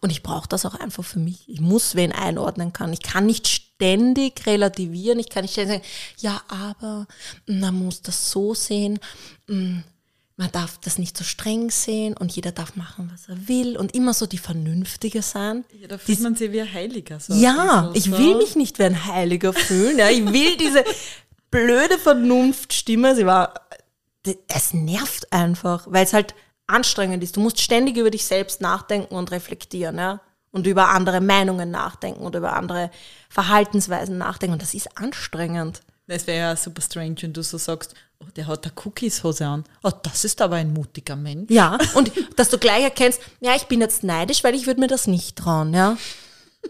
Und 0.00 0.10
ich 0.10 0.22
brauche 0.22 0.48
das 0.48 0.66
auch 0.66 0.74
einfach 0.74 1.04
für 1.04 1.20
mich. 1.20 1.48
Ich 1.48 1.60
muss 1.60 1.94
wen 1.94 2.10
einordnen 2.10 2.72
können. 2.72 2.92
Ich 2.92 3.02
kann 3.02 3.26
nicht 3.26 3.46
ständig 3.46 4.46
relativieren. 4.46 5.20
Ich 5.20 5.28
kann 5.28 5.42
nicht 5.42 5.52
ständig 5.52 5.74
sagen, 5.74 5.84
ja, 6.18 6.42
aber 6.48 7.06
man 7.46 7.74
muss 7.74 8.02
das 8.02 8.32
so 8.32 8.52
sehen. 8.52 8.98
Hm, 9.48 9.84
man 10.36 10.50
darf 10.50 10.78
das 10.78 10.98
nicht 10.98 11.16
so 11.16 11.22
streng 11.22 11.70
sehen 11.70 12.16
und 12.16 12.34
jeder 12.34 12.50
darf 12.50 12.74
machen, 12.74 13.10
was 13.12 13.28
er 13.28 13.46
will 13.46 13.76
und 13.76 13.94
immer 13.94 14.12
so 14.12 14.26
die 14.26 14.38
Vernünftige 14.38 15.22
sein. 15.22 15.64
Ja, 15.80 15.86
da 15.86 15.98
fühlt 15.98 16.20
man 16.20 16.34
sich 16.34 16.50
wie 16.50 16.62
ein 16.62 16.72
Heiliger. 16.72 17.20
So 17.20 17.34
ja, 17.34 17.92
ich 17.94 18.10
will 18.10 18.36
mich 18.38 18.56
nicht 18.56 18.80
wie 18.80 18.84
ein 18.84 19.06
Heiliger 19.06 19.52
fühlen. 19.52 19.98
Ja, 19.98 20.10
ich 20.10 20.24
will 20.32 20.56
diese 20.56 20.84
blöde 21.52 21.96
Vernunftstimme. 21.98 23.14
Sie 23.14 23.24
war, 23.24 23.54
es 24.48 24.74
nervt 24.74 25.32
einfach, 25.32 25.86
weil 25.88 26.04
es 26.04 26.12
halt 26.12 26.34
anstrengend 26.66 27.22
ist. 27.22 27.36
Du 27.36 27.40
musst 27.40 27.60
ständig 27.60 27.96
über 27.96 28.10
dich 28.10 28.24
selbst 28.24 28.60
nachdenken 28.60 29.14
und 29.14 29.30
reflektieren, 29.30 29.98
ja. 29.98 30.20
Und 30.50 30.66
über 30.66 30.90
andere 30.90 31.22
Meinungen 31.22 31.70
nachdenken 31.70 32.22
und 32.22 32.34
über 32.34 32.54
andere 32.54 32.90
Verhaltensweisen 33.30 34.18
nachdenken. 34.18 34.52
Und 34.52 34.62
das 34.62 34.74
ist 34.74 34.98
anstrengend. 34.98 35.80
Das 36.06 36.26
wäre 36.26 36.38
ja 36.38 36.56
super 36.56 36.82
strange, 36.82 37.16
wenn 37.20 37.32
du 37.32 37.42
so 37.42 37.56
sagst, 37.56 37.94
oh, 38.20 38.26
der 38.36 38.46
hat 38.46 38.64
eine 38.64 38.74
Cookies-Hose 38.84 39.46
an. 39.46 39.64
Oh, 39.82 39.90
das 40.02 40.24
ist 40.26 40.42
aber 40.42 40.56
ein 40.56 40.72
mutiger 40.72 41.16
Mensch. 41.16 41.50
Ja, 41.50 41.78
und 41.94 42.12
dass 42.36 42.50
du 42.50 42.58
gleich 42.58 42.82
erkennst, 42.82 43.22
ja, 43.40 43.54
ich 43.54 43.64
bin 43.64 43.80
jetzt 43.80 44.04
neidisch, 44.04 44.44
weil 44.44 44.54
ich 44.54 44.66
würde 44.66 44.80
mir 44.80 44.88
das 44.88 45.06
nicht 45.06 45.36
trauen, 45.36 45.72
ja. 45.72 45.96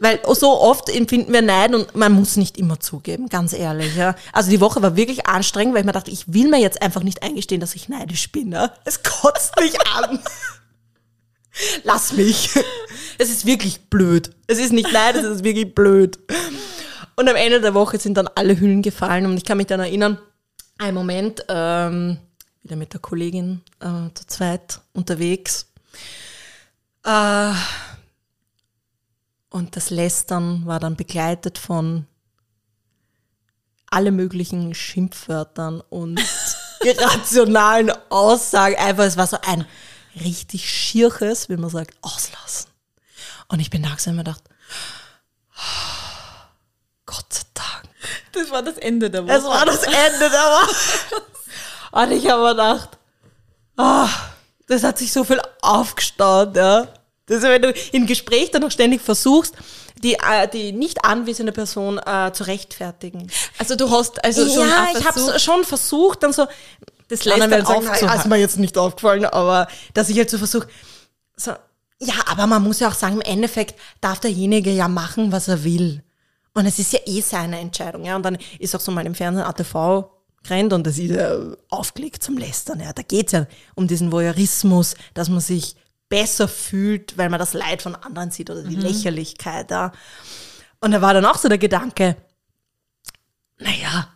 Weil 0.01 0.21
so 0.35 0.59
oft 0.59 0.89
empfinden 0.89 1.33
wir 1.33 1.43
Neid 1.43 1.75
und 1.75 1.95
man 1.95 2.13
muss 2.13 2.37
nicht 2.37 2.57
immer 2.57 2.81
zugeben, 2.81 3.29
ganz 3.29 3.53
ehrlich. 3.53 3.95
Ja. 3.95 4.15
Also 4.33 4.51
die 4.51 4.61
Woche 4.61 4.81
war 4.83 4.97
wirklich 4.97 5.27
anstrengend, 5.27 5.75
weil 5.75 5.83
ich 5.83 5.87
mir 5.87 5.93
dachte, 5.93 6.11
ich 6.11 6.33
will 6.33 6.49
mir 6.49 6.59
jetzt 6.59 6.81
einfach 6.81 7.03
nicht 7.03 7.23
eingestehen, 7.23 7.61
dass 7.61 7.75
ich 7.75 7.89
neidisch 7.89 8.33
bin. 8.33 8.53
Ja. 8.53 8.73
Es 8.85 9.03
kotzt 9.03 9.59
mich 9.61 9.75
an. 9.95 10.19
Lass 11.85 12.13
mich. 12.15 12.51
Es 13.19 13.29
ist 13.29 13.45
wirklich 13.45 13.83
blöd. 13.91 14.31
Es 14.47 14.59
ist 14.59 14.73
nicht 14.73 14.91
Neid, 14.93 15.17
es 15.17 15.25
ist 15.25 15.45
wirklich 15.45 15.75
blöd. 15.75 16.19
Und 17.15 17.29
am 17.29 17.37
Ende 17.37 17.61
der 17.61 17.75
Woche 17.75 17.99
sind 17.99 18.17
dann 18.17 18.29
alle 18.35 18.59
Hüllen 18.59 18.81
gefallen 18.81 19.27
und 19.27 19.37
ich 19.37 19.45
kann 19.45 19.59
mich 19.59 19.67
dann 19.67 19.81
erinnern, 19.81 20.19
ein 20.79 20.95
Moment, 20.95 21.45
ähm, 21.49 22.19
wieder 22.63 22.77
mit 22.77 22.93
der 22.95 23.01
Kollegin 23.01 23.61
äh, 23.81 24.13
zu 24.15 24.27
zweit 24.27 24.81
unterwegs. 24.95 25.67
Äh, 27.05 27.53
und 29.53 29.77
das 29.77 29.91
Lästern 29.91 30.67
war 30.67 30.81
dann 30.81 30.97
begleitet 30.97 31.59
von 31.59 32.07
alle 33.91 34.11
möglichen 34.11 34.75
Schimpfwörtern 34.75 35.83
und 35.83 36.21
irrationalen 36.83 37.93
Aussagen. 38.09 38.77
Einfach, 38.77 39.05
es 39.05 39.19
war 39.19 39.27
so 39.27 39.37
ein 39.47 39.67
richtig 40.19 40.69
schierches, 40.71 41.49
wie 41.51 41.57
man 41.57 41.69
sagt, 41.69 41.95
auslassen. 42.01 42.71
Und 43.49 43.61
ich 43.61 43.69
bin 43.69 43.83
da 43.83 43.91
gesessen 43.91 44.19
und 44.19 44.25
gedacht, 44.25 44.43
Gott 47.07 47.33
sei 47.33 47.43
Dank. 47.53 47.95
Das 48.33 48.51
war 48.51 48.63
das 48.63 48.79
Ende 48.79 49.11
der 49.11 49.25
Woche. 49.25 49.35
Das 49.35 49.45
war 49.45 49.67
das 49.67 49.83
Ende 49.83 50.31
der 50.31 50.31
Woche. 50.31 51.23
und 51.93 52.13
ich 52.13 52.31
habe 52.31 52.43
mir 52.43 52.51
gedacht, 52.53 52.99
oh, 53.77 54.09
das 54.67 54.83
hat 54.83 54.97
sich 54.97 55.13
so 55.13 55.25
viel 55.25 55.41
aufgestaut, 55.61 56.57
ja. 56.57 56.89
Das 57.27 57.39
ist, 57.39 57.43
wenn 57.45 57.63
du 57.63 57.73
im 57.93 58.07
Gespräch 58.07 58.51
dann 58.51 58.63
noch 58.63 58.71
ständig 58.71 59.01
versuchst, 59.01 59.55
die, 60.03 60.15
äh, 60.15 60.49
die 60.53 60.73
nicht 60.73 61.05
anwesende 61.05 61.53
Person 61.53 61.99
äh, 61.99 62.33
zu 62.33 62.45
rechtfertigen. 62.45 63.31
Also 63.59 63.77
du 63.77 63.91
hast 63.91 64.25
also 64.25 64.47
schon 64.49 64.69
Ja, 64.69 64.89
ich 64.97 65.05
habe 65.05 65.39
schon 65.39 65.65
versucht, 65.65 66.23
dann 66.23 66.33
so 66.33 66.47
das 67.09 67.25
lässt 67.25 67.41
dann 67.41 67.67
aufzuhalten. 67.67 68.09
Also 68.09 68.29
mir 68.29 68.39
jetzt 68.39 68.59
nicht 68.59 68.77
aufgefallen, 68.79 69.25
aber 69.27 69.69
dass 69.95 70.09
ich 70.09 70.17
halt 70.17 70.31
so 70.31 70.39
versuche, 70.39 70.67
so, 71.37 71.53
ja, 72.01 72.15
aber 72.27 72.47
man 72.47 72.63
muss 72.63 72.81
ja 72.81 72.89
auch 72.89 72.95
sagen, 72.95 73.17
im 73.17 73.21
Endeffekt 73.21 73.79
darf 74.01 74.19
derjenige 74.19 74.71
ja 74.71 74.89
machen, 74.89 75.31
was 75.31 75.47
er 75.49 75.63
will. 75.63 76.03
Und 76.55 76.67
es 76.67 76.79
ist 76.79 76.93
ja 76.93 76.99
eh 77.07 77.21
seine 77.21 77.61
Entscheidung, 77.61 78.05
ja. 78.05 78.17
Und 78.17 78.25
dann 78.25 78.39
ist 78.59 78.75
auch 78.75 78.81
so 78.81 78.91
mal 78.93 79.07
im 79.07 79.15
Fernsehen 79.15 79.45
ATV 79.45 80.11
gerannt 80.43 80.73
und 80.73 80.87
das 80.87 80.99
ist 80.99 81.11
ja 81.11 81.39
aufgelegt 81.71 82.23
zum 82.23 82.37
Lästern, 82.37 82.81
ja. 82.81 82.93
Da 82.93 83.03
geht's 83.03 83.33
ja 83.33 83.47
um 83.75 83.87
diesen 83.87 84.11
Voyeurismus, 84.11 84.95
dass 85.15 85.29
man 85.29 85.41
sich 85.41 85.77
besser 86.13 86.47
fühlt, 86.47 87.17
weil 87.17 87.31
man 87.31 87.41
das 87.41 87.55
Leid 87.55 87.81
von 87.81 87.95
anderen 87.95 88.31
sieht 88.31 88.51
oder 88.51 88.63
die 88.63 88.77
mhm. 88.77 88.83
Lächerlichkeit. 88.83 89.71
Ja. 89.71 89.93
Und 90.79 90.93
da 90.93 91.01
war 91.01 91.15
dann 91.15 91.25
auch 91.25 91.39
so 91.39 91.49
der 91.49 91.57
Gedanke, 91.57 92.19
naja, 93.57 94.09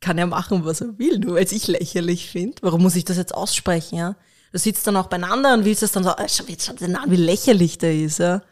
kann 0.00 0.18
er 0.18 0.26
machen, 0.26 0.64
was 0.64 0.80
er 0.80 0.98
will, 0.98 1.20
nur 1.20 1.36
weil 1.36 1.46
ich 1.52 1.68
lächerlich 1.68 2.28
finde. 2.28 2.56
Warum 2.62 2.82
muss 2.82 2.96
ich 2.96 3.04
das 3.04 3.16
jetzt 3.16 3.32
aussprechen? 3.32 3.96
Ja? 3.96 4.16
Du 4.50 4.58
sitzt 4.58 4.84
dann 4.88 4.96
auch 4.96 5.06
beieinander 5.06 5.54
und 5.54 5.64
willst 5.64 5.82
das 5.82 5.92
dann 5.92 6.02
so, 6.02 6.10
äh, 6.10 6.28
schau 6.28 6.44
jetzt 6.48 6.80
den 6.80 6.96
an, 6.96 7.08
wie 7.12 7.16
lächerlich 7.16 7.78
der 7.78 7.94
ist. 7.94 8.18
Ja? 8.18 8.42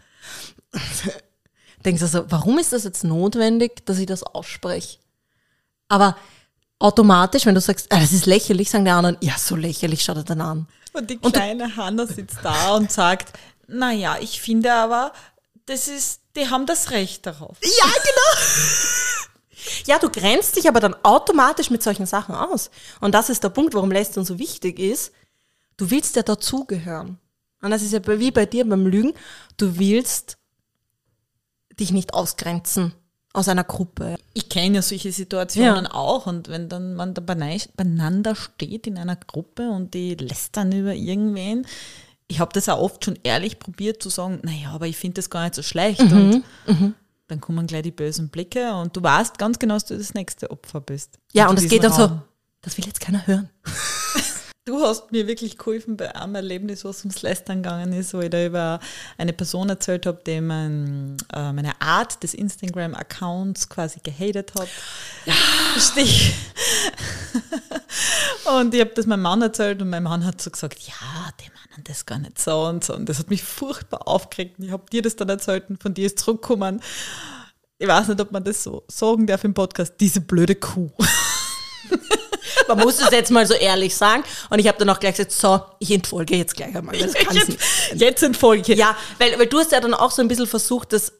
Denkst 1.84 2.00
du 2.00 2.06
so, 2.06 2.30
warum 2.30 2.58
ist 2.58 2.72
das 2.72 2.84
jetzt 2.84 3.02
notwendig, 3.02 3.84
dass 3.86 3.98
ich 3.98 4.06
das 4.06 4.22
ausspreche? 4.22 4.98
Aber 5.88 6.16
automatisch, 6.78 7.46
wenn 7.46 7.54
du 7.54 7.60
sagst, 7.60 7.86
ah, 7.90 8.00
das 8.00 8.12
ist 8.12 8.26
lächerlich, 8.26 8.70
sagen 8.70 8.84
die 8.84 8.90
anderen, 8.90 9.16
ja, 9.20 9.36
so 9.38 9.56
lächerlich 9.56 10.02
schaut 10.02 10.16
er 10.18 10.24
dann 10.24 10.40
an. 10.40 10.68
Und 10.92 11.10
die 11.10 11.18
kleine 11.18 11.64
und 11.64 11.76
Hanna 11.76 12.06
sitzt 12.06 12.38
da 12.42 12.74
und 12.74 12.90
sagt, 12.90 13.38
naja, 13.66 14.16
ich 14.20 14.40
finde 14.40 14.72
aber, 14.72 15.12
das 15.66 15.88
ist, 15.88 16.22
die 16.36 16.48
haben 16.48 16.66
das 16.66 16.90
Recht 16.90 17.26
darauf. 17.26 17.56
Ja, 17.62 17.84
genau. 17.84 19.62
ja, 19.86 19.98
du 19.98 20.10
grenzt 20.10 20.56
dich 20.56 20.68
aber 20.68 20.80
dann 20.80 20.94
automatisch 21.02 21.70
mit 21.70 21.82
solchen 21.82 22.06
Sachen 22.06 22.34
aus. 22.34 22.70
Und 23.00 23.14
das 23.14 23.28
ist 23.28 23.44
der 23.44 23.50
Punkt, 23.50 23.74
warum 23.74 23.90
Lästern 23.90 24.24
so 24.24 24.38
wichtig 24.38 24.78
ist. 24.78 25.12
Du 25.76 25.90
willst 25.90 26.16
ja 26.16 26.22
dazugehören. 26.22 27.18
Und 27.60 27.70
das 27.70 27.82
ist 27.82 27.92
ja 27.92 28.00
wie 28.06 28.30
bei 28.30 28.46
dir 28.46 28.68
beim 28.68 28.86
Lügen. 28.86 29.12
Du 29.56 29.78
willst 29.78 30.38
dich 31.78 31.92
nicht 31.92 32.14
ausgrenzen 32.14 32.94
aus 33.38 33.48
einer 33.48 33.64
Gruppe. 33.64 34.16
Ich 34.34 34.48
kenne 34.48 34.76
ja 34.76 34.82
solche 34.82 35.12
Situationen 35.12 35.84
ja. 35.84 35.94
auch 35.94 36.26
und 36.26 36.48
wenn 36.48 36.68
dann 36.68 36.94
man 36.94 37.14
da 37.14 37.22
beieinander 37.22 38.34
steht 38.34 38.86
in 38.86 38.98
einer 38.98 39.16
Gruppe 39.16 39.70
und 39.70 39.94
die 39.94 40.14
lästern 40.14 40.72
über 40.72 40.94
irgendwen, 40.94 41.66
ich 42.26 42.40
habe 42.40 42.52
das 42.52 42.68
auch 42.68 42.80
oft 42.80 43.04
schon 43.04 43.18
ehrlich 43.22 43.58
probiert 43.58 44.02
zu 44.02 44.10
sagen, 44.10 44.40
naja, 44.42 44.72
aber 44.72 44.86
ich 44.86 44.96
finde 44.96 45.14
das 45.14 45.30
gar 45.30 45.44
nicht 45.44 45.54
so 45.54 45.62
schlecht 45.62 46.02
mhm. 46.02 46.42
und 46.66 46.80
mhm. 46.80 46.94
dann 47.28 47.40
kommen 47.40 47.66
gleich 47.66 47.82
die 47.82 47.90
bösen 47.90 48.28
Blicke 48.28 48.74
und 48.74 48.96
du 48.96 49.02
weißt 49.02 49.38
ganz 49.38 49.58
genau, 49.58 49.74
dass 49.74 49.86
du 49.86 49.96
das 49.96 50.14
nächste 50.14 50.50
Opfer 50.50 50.80
bist. 50.80 51.18
Ja, 51.32 51.48
und 51.48 51.58
es 51.58 51.68
geht 51.68 51.84
dann 51.84 51.92
so, 51.92 52.20
das 52.60 52.76
will 52.76 52.84
jetzt 52.84 53.00
keiner 53.00 53.26
hören. 53.26 53.48
Du 54.68 54.82
hast 54.82 55.12
mir 55.12 55.26
wirklich 55.26 55.56
geholfen 55.56 55.96
bei 55.96 56.14
einem 56.14 56.34
Erlebnis, 56.34 56.84
was 56.84 57.00
ums 57.00 57.22
Lästern 57.22 57.62
gegangen 57.62 57.90
ist, 57.94 58.12
wo 58.12 58.20
ich 58.20 58.28
da 58.28 58.44
über 58.44 58.80
eine 59.16 59.32
Person 59.32 59.70
erzählt 59.70 60.04
habe, 60.04 60.20
die 60.26 60.42
mein, 60.42 61.16
äh, 61.32 61.54
meine 61.54 61.80
Art 61.80 62.22
des 62.22 62.34
Instagram-Accounts 62.34 63.70
quasi 63.70 64.00
gehatet 64.00 64.52
hat. 64.54 64.68
Ja. 65.24 65.32
Stich. 65.80 66.34
und 68.58 68.74
ich 68.74 68.80
habe 68.82 68.90
das 68.94 69.06
meinem 69.06 69.22
Mann 69.22 69.40
erzählt 69.40 69.80
und 69.80 69.88
mein 69.88 70.02
Mann 70.02 70.22
hat 70.26 70.42
so 70.42 70.50
gesagt, 70.50 70.80
ja, 70.80 71.30
die 71.40 71.48
meinen 71.48 71.84
das 71.84 72.04
gar 72.04 72.18
nicht 72.18 72.38
so 72.38 72.66
und 72.66 72.84
so. 72.84 72.94
Und 72.94 73.08
das 73.08 73.18
hat 73.18 73.30
mich 73.30 73.42
furchtbar 73.42 74.06
aufgeregt. 74.06 74.58
Und 74.58 74.66
ich 74.66 74.70
habe 74.70 74.84
dir 74.92 75.00
das 75.00 75.16
dann 75.16 75.30
erzählt 75.30 75.70
und 75.70 75.82
von 75.82 75.94
dir 75.94 76.04
ist 76.04 76.18
zurückgekommen. 76.18 76.82
Ich 77.78 77.88
weiß 77.88 78.08
nicht, 78.08 78.20
ob 78.20 78.32
man 78.32 78.44
das 78.44 78.64
so 78.64 78.84
sagen 78.88 79.26
darf 79.26 79.44
im 79.44 79.54
Podcast, 79.54 79.94
diese 79.98 80.20
blöde 80.20 80.56
Kuh. 80.56 80.90
Man 82.68 82.80
muss 82.80 83.00
es 83.00 83.10
jetzt 83.10 83.30
mal 83.30 83.46
so 83.46 83.54
ehrlich 83.54 83.96
sagen. 83.96 84.22
Und 84.50 84.58
ich 84.58 84.68
habe 84.68 84.78
dann 84.78 84.90
auch 84.90 85.00
gleich 85.00 85.16
gesagt, 85.16 85.32
so, 85.32 85.60
ich 85.78 85.90
entfolge 85.90 86.36
jetzt 86.36 86.54
gleich 86.56 86.76
einmal. 86.76 86.96
Das 86.96 87.12
jetzt, 87.32 87.58
jetzt 87.94 88.22
entfolge 88.22 88.72
ich. 88.72 88.78
Ja, 88.78 88.96
weil, 89.18 89.38
weil 89.38 89.46
du 89.46 89.58
hast 89.58 89.72
ja 89.72 89.80
dann 89.80 89.94
auch 89.94 90.10
so 90.10 90.22
ein 90.22 90.28
bisschen 90.28 90.46
versucht, 90.46 90.92
das, 90.92 91.12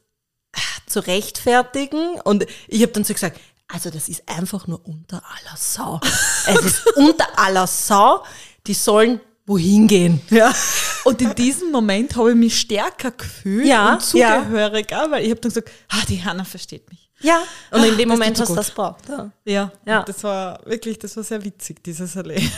zu 0.87 1.01
rechtfertigen. 1.01 2.21
Und 2.25 2.47
ich 2.67 2.83
habe 2.83 2.93
dann 2.93 3.05
so 3.05 3.15
gesagt, 3.15 3.41
also 3.69 3.91
das 3.91 4.09
ist 4.09 4.23
einfach 4.29 4.67
nur 4.67 4.87
unter 4.87 5.23
aller 5.25 5.57
Sau. 5.57 6.01
es 6.47 6.65
ist 6.65 6.87
unter 6.97 7.39
aller 7.39 7.67
Sau. 7.67 8.25
Die 8.67 8.75
sollen 8.75 9.21
wohin 9.47 9.87
gehen. 9.87 10.21
Ja. 10.31 10.55
Und 11.05 11.23
in 11.23 11.35
diesem 11.35 11.71
Moment 11.71 12.17
habe 12.17 12.31
ich 12.31 12.37
mich 12.37 12.61
stärker 12.61 13.13
gefühlt 13.13 13.67
Ja, 13.67 13.95
und 13.95 14.03
zugehöriger, 14.03 15.11
weil 15.11 15.25
ich 15.25 15.31
habe 15.31 15.41
dann 15.41 15.51
gesagt, 15.51 15.71
ah, 15.89 16.03
die 16.09 16.23
Hanna 16.23 16.45
versteht 16.45 16.89
mich. 16.91 17.08
Ja. 17.21 17.43
Und 17.71 17.85
in 17.85 17.95
Ah, 17.95 17.97
dem 17.97 18.09
das 18.09 18.19
Moment 18.19 18.41
hast 18.41 18.51
du 18.51 18.55
das 18.55 18.71
braucht. 18.71 19.09
Ja. 19.09 19.31
Ja, 19.45 19.73
Ja. 19.85 20.03
Das 20.05 20.23
war 20.25 20.61
wirklich, 20.67 20.99
das 20.99 21.17
war 21.17 21.25
sehr 21.25 21.45
witzig, 21.45 21.83
dieses 21.83 22.15
Erlebnis. 22.17 22.53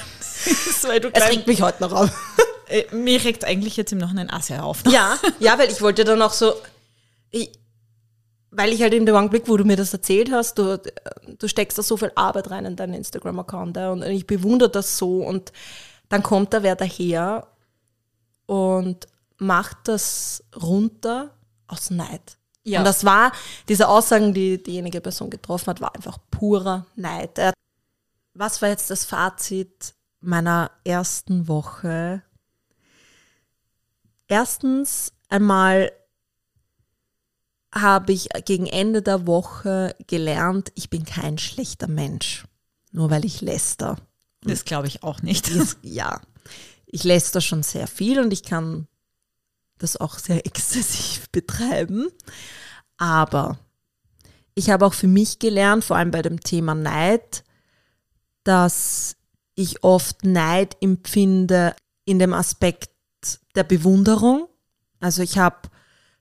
weil 0.83 1.01
du 1.01 1.09
Es 1.12 1.29
regt 1.29 1.46
mich 1.46 1.62
heute 1.62 1.83
noch 1.83 1.92
auf. 1.92 2.11
äh, 2.66 2.85
mir 2.94 3.23
regt 3.25 3.44
eigentlich 3.44 3.77
jetzt 3.77 3.92
im 3.92 3.99
Nachhinein 3.99 4.31
auch 4.31 4.42
sehr 4.42 4.64
auf. 4.64 4.83
Ja, 4.87 5.18
ja, 5.38 5.59
weil 5.59 5.70
ich 5.70 5.81
wollte 5.81 6.05
dann 6.05 6.20
auch 6.23 6.33
so, 6.33 6.55
ich, 7.31 7.51
weil 8.51 8.73
ich 8.73 8.83
halt 8.83 8.94
in 8.94 9.07
dem 9.07 9.14
Augenblick, 9.16 9.49
wo 9.49 9.57
du 9.57 9.64
mir 9.64 9.77
das 9.77 9.92
erzählt 9.92 10.31
hast, 10.33 10.59
du, 10.59 10.81
du 11.38 11.49
steckst 11.49 11.79
da 11.79 11.83
so 11.83 11.96
viel 11.96 12.12
Arbeit 12.14 12.51
rein 12.51 12.64
in 12.66 12.77
deinen 12.77 12.94
Instagram-Account 12.94 13.77
ja, 13.77 13.90
und 13.90 14.03
ich 14.03 14.27
bewundere 14.27 14.70
das 14.70 14.99
so 14.99 15.23
und 15.23 15.53
dann 16.09 16.23
kommt 16.23 16.53
da 16.53 16.62
wer 16.62 16.75
daher 16.77 17.46
und 18.46 19.07
macht 19.38 19.77
das 19.85 20.42
runter 20.61 21.31
aus 21.68 21.90
Neid. 21.90 22.37
Ja. 22.64 22.81
Und 22.81 22.85
das 22.85 23.05
war, 23.05 23.33
diese 23.68 23.88
Aussagen, 23.88 24.35
die 24.35 24.62
diejenige 24.62 25.01
Person 25.01 25.31
getroffen 25.31 25.68
hat, 25.68 25.81
war 25.81 25.94
einfach 25.94 26.18
purer 26.31 26.87
Neid. 26.96 27.38
Er- 27.38 27.55
Was 28.35 28.61
war 28.62 28.68
jetzt 28.68 28.90
das 28.90 29.05
Fazit 29.05 29.94
meiner 30.20 30.70
ersten 30.85 31.49
Woche? 31.49 32.23
Erstens 34.29 35.12
einmal 35.29 35.90
habe 37.75 38.12
ich 38.12 38.29
gegen 38.44 38.66
Ende 38.66 39.01
der 39.03 39.27
Woche 39.27 39.94
gelernt, 40.07 40.73
ich 40.75 40.90
bin 40.90 41.05
kein 41.05 41.38
schlechter 41.38 41.88
Mensch, 41.88 42.44
nur 42.92 43.11
weil 43.11 43.25
ich 43.25 43.40
läster. 43.40 43.96
Das 44.42 44.64
glaube 44.64 44.87
ich 44.88 45.03
auch 45.03 45.23
nicht. 45.23 45.51
Ja, 45.83 46.20
ich 46.87 47.05
läster 47.05 47.40
schon 47.40 47.62
sehr 47.62 47.87
viel 47.87 48.18
und 48.20 48.33
ich 48.33 48.42
kann 48.42 48.88
das 49.81 49.97
auch 49.97 50.19
sehr 50.19 50.47
exzessiv 50.47 51.29
betreiben. 51.31 52.09
Aber 52.97 53.59
ich 54.55 54.71
habe 54.71 54.87
auch 54.87 54.95
für 54.95 55.09
mich 55.09 55.38
gelernt, 55.38 55.85
vor 55.85 55.97
allem 55.97 56.11
bei 56.11 56.23
dem 56.23 56.40
Thema 56.40 56.75
Neid, 56.75 57.45
dass 58.45 59.16
ich 59.55 59.83
oft 59.83 60.25
Neid 60.25 60.77
empfinde 60.81 61.75
in 62.05 62.19
dem 62.19 62.33
Aspekt 62.33 62.90
der 63.55 63.64
Bewunderung. 63.64 64.49
Also 65.01 65.23
ich 65.23 65.38
habe 65.38 65.69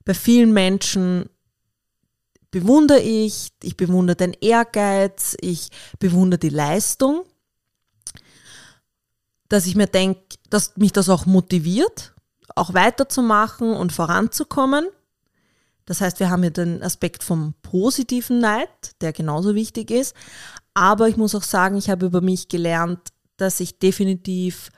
bei 0.06 0.14
vielen 0.14 0.54
Menschen 0.54 1.30
bewundere 2.52 3.00
ich, 3.00 3.52
ich 3.62 3.78
bewundere 3.78 4.16
den 4.16 4.34
Ehrgeiz, 4.34 5.38
ich 5.40 5.70
bewundere 6.00 6.40
die 6.40 6.50
Leistung 6.50 7.26
dass 9.50 9.66
ich 9.66 9.76
mir 9.76 9.88
denke, 9.88 10.22
dass 10.50 10.78
mich 10.78 10.94
das 10.94 11.10
auch 11.10 11.26
motiviert, 11.26 12.14
auch 12.60 12.74
weiterzumachen 12.74 13.74
und 13.74 13.92
voranzukommen. 13.92 14.88
Das 15.86 16.02
heißt, 16.02 16.20
wir 16.20 16.30
haben 16.30 16.44
hier 16.44 16.52
den 16.52 16.84
Aspekt 16.84 17.24
vom 17.24 17.56
positiven 17.64 18.40
Neid, 18.40 18.70
der 19.02 19.12
genauso 19.12 19.56
wichtig 19.56 19.90
ist. 19.90 20.16
Aber 20.74 21.08
ich 21.08 21.18
muss 21.18 21.34
auch 21.34 21.44
sagen, 21.44 21.78
ich 21.78 21.90
habe 21.90 22.06
über 22.06 22.22
mich 22.22 22.48
gelernt, 22.48 23.00
dass 23.38 23.60
ich 23.60 23.80
definitiv 23.80 24.70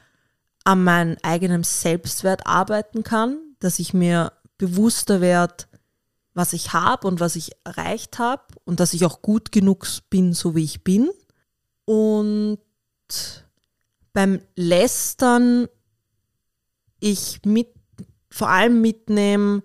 an 0.64 0.84
meinem 0.84 1.18
eigenen 1.24 1.64
Selbstwert 1.64 2.48
arbeiten 2.48 3.04
kann, 3.04 3.40
dass 3.60 3.80
ich 3.80 3.94
mir 3.94 4.32
bewusster 4.58 5.20
werde, 5.20 5.66
was 6.34 6.54
ich 6.54 6.72
habe 6.72 7.08
und 7.08 7.20
was 7.20 7.36
ich 7.36 7.52
erreicht 7.64 8.20
habe 8.20 8.44
und 8.64 8.80
dass 8.80 8.94
ich 8.94 9.04
auch 9.04 9.22
gut 9.22 9.52
genug 9.52 9.86
bin, 10.10 10.34
so 10.34 10.56
wie 10.56 10.64
ich 10.64 10.84
bin. 10.84 11.10
Und 11.86 12.60
beim 14.14 14.40
Lästern 14.56 15.68
ich 17.02 17.42
mit, 17.46 17.68
vor 18.30 18.48
allem 18.48 18.80
mitnehme, 18.80 19.64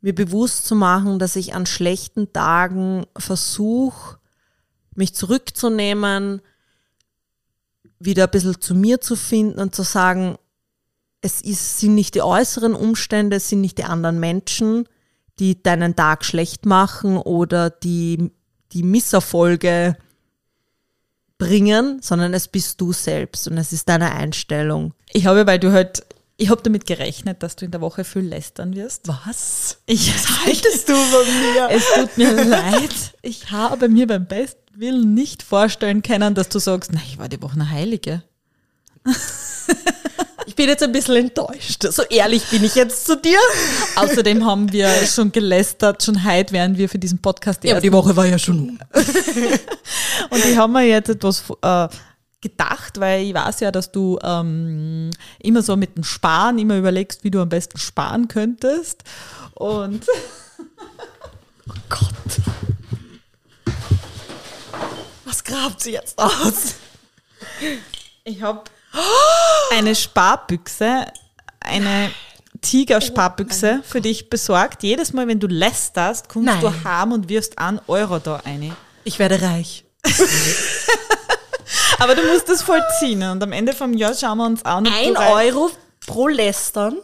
mir 0.00 0.14
bewusst 0.14 0.66
zu 0.66 0.74
machen, 0.74 1.18
dass 1.18 1.36
ich 1.36 1.54
an 1.54 1.66
schlechten 1.66 2.32
Tagen 2.32 3.04
versuche, 3.18 4.18
mich 4.94 5.14
zurückzunehmen, 5.14 6.40
wieder 7.98 8.24
ein 8.24 8.30
bisschen 8.30 8.60
zu 8.60 8.74
mir 8.74 9.00
zu 9.00 9.16
finden 9.16 9.58
und 9.58 9.74
zu 9.74 9.82
sagen, 9.82 10.36
es 11.20 11.40
ist, 11.40 11.80
sind 11.80 11.94
nicht 11.94 12.14
die 12.14 12.22
äußeren 12.22 12.74
Umstände, 12.74 13.36
es 13.36 13.48
sind 13.48 13.60
nicht 13.60 13.78
die 13.78 13.84
anderen 13.84 14.20
Menschen, 14.20 14.88
die 15.38 15.62
deinen 15.62 15.96
Tag 15.96 16.24
schlecht 16.24 16.66
machen 16.66 17.16
oder 17.18 17.70
die, 17.70 18.30
die 18.72 18.82
Misserfolge 18.82 19.96
bringen, 21.38 22.00
sondern 22.00 22.32
es 22.32 22.48
bist 22.48 22.80
du 22.80 22.92
selbst 22.92 23.48
und 23.48 23.58
es 23.58 23.72
ist 23.72 23.88
deine 23.88 24.12
Einstellung. 24.12 24.94
Ich 25.12 25.26
habe, 25.26 25.46
weil 25.46 25.58
du 25.58 25.72
halt, 25.72 26.06
ich 26.38 26.50
habe 26.50 26.62
damit 26.62 26.86
gerechnet, 26.86 27.42
dass 27.42 27.56
du 27.56 27.64
in 27.64 27.70
der 27.70 27.80
Woche 27.80 28.04
viel 28.04 28.22
lästern 28.22 28.74
wirst. 28.76 29.08
Was? 29.08 29.78
Ich, 29.86 30.12
Haltest 30.44 30.88
du 30.88 30.94
von 30.94 31.24
mir? 31.26 31.68
Es 31.70 31.84
tut 31.94 32.18
mir 32.18 32.44
leid. 32.44 32.90
Ich 33.22 33.50
habe 33.50 33.88
mir 33.88 34.06
beim 34.06 34.26
besten 34.26 34.60
Willen 34.74 35.14
nicht 35.14 35.42
vorstellen 35.42 36.02
können, 36.02 36.34
dass 36.34 36.48
du 36.50 36.58
sagst, 36.58 36.90
na, 36.92 37.00
ich 37.06 37.18
war 37.18 37.28
die 37.30 37.40
Woche 37.40 37.54
eine 37.54 37.70
Heilige. 37.70 38.22
Ich 40.46 40.54
bin 40.54 40.68
jetzt 40.68 40.82
ein 40.82 40.92
bisschen 40.92 41.16
enttäuscht. 41.16 41.82
So 41.90 42.02
ehrlich 42.04 42.44
bin 42.50 42.62
ich 42.64 42.74
jetzt 42.74 43.06
zu 43.06 43.16
dir. 43.16 43.38
Außerdem 43.96 44.44
haben 44.44 44.70
wir 44.72 44.88
schon 45.06 45.32
gelästert, 45.32 46.02
schon 46.02 46.24
heute, 46.24 46.52
während 46.52 46.78
wir 46.78 46.88
für 46.88 46.98
diesen 46.98 47.18
Podcast 47.18 47.62
die 47.62 47.68
ersten- 47.68 47.92
Woche 47.92 48.14
war 48.16 48.26
ja 48.26 48.38
schon. 48.38 48.78
Und 50.30 50.44
ich 50.44 50.56
habe 50.56 50.72
mir 50.72 50.82
jetzt 50.86 51.08
etwas 51.08 51.42
äh, 51.62 51.88
gedacht, 52.48 53.00
weil 53.00 53.24
ich 53.26 53.34
weiß 53.34 53.60
ja, 53.60 53.70
dass 53.70 53.92
du 53.92 54.18
ähm, 54.22 55.10
immer 55.38 55.62
so 55.62 55.76
mit 55.76 55.96
dem 55.96 56.04
Sparen 56.04 56.58
immer 56.58 56.76
überlegst, 56.76 57.24
wie 57.24 57.30
du 57.30 57.40
am 57.40 57.48
besten 57.48 57.78
sparen 57.78 58.28
könntest. 58.28 59.02
Und 59.54 60.06
Gott. 61.88 62.10
Was 65.24 65.42
grabt 65.42 65.82
sie 65.82 65.92
jetzt 65.92 66.18
aus? 66.18 66.74
ich 68.24 68.42
habe 68.42 68.62
eine 69.72 69.94
Sparbüchse, 69.94 71.06
eine 71.60 72.10
Tigersparbüchse 72.60 73.82
für 73.84 74.00
dich 74.00 74.30
besorgt. 74.30 74.82
Jedes 74.82 75.12
Mal, 75.12 75.28
wenn 75.28 75.40
du 75.40 75.46
lästerst, 75.46 76.28
kommst 76.28 76.46
Nein. 76.46 76.60
du 76.60 76.84
heim 76.84 77.12
und 77.12 77.28
wirfst 77.28 77.58
einen 77.58 77.80
Euro 77.86 78.18
da 78.18 78.36
rein. 78.36 78.74
Ich 79.04 79.18
werde 79.18 79.40
reich. 79.42 79.84
Aber 81.98 82.14
du 82.14 82.22
musst 82.32 82.48
das 82.48 82.62
vollziehen 82.62 83.22
und 83.22 83.42
am 83.42 83.52
Ende 83.52 83.72
vom 83.72 83.94
Jahr 83.94 84.14
schauen 84.14 84.38
wir 84.38 84.46
uns 84.46 84.64
an. 84.64 84.86
Ein 84.86 85.16
Euro 85.16 85.70
pro 86.06 86.28
Lästern. 86.28 86.96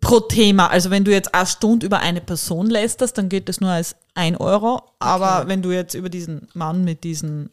pro 0.00 0.20
Thema. 0.20 0.68
Also 0.68 0.90
wenn 0.90 1.04
du 1.04 1.10
jetzt 1.10 1.34
eine 1.34 1.46
Stunde 1.46 1.86
über 1.86 1.98
eine 2.00 2.20
Person 2.20 2.68
lästerst, 2.68 3.18
dann 3.18 3.28
geht 3.28 3.48
das 3.48 3.60
nur 3.60 3.70
als 3.70 3.96
ein 4.14 4.36
Euro. 4.36 4.82
Aber 4.98 5.48
wenn 5.48 5.62
du 5.62 5.70
jetzt 5.72 5.94
über 5.94 6.08
diesen 6.08 6.48
Mann 6.54 6.84
mit 6.84 7.04
diesen 7.04 7.50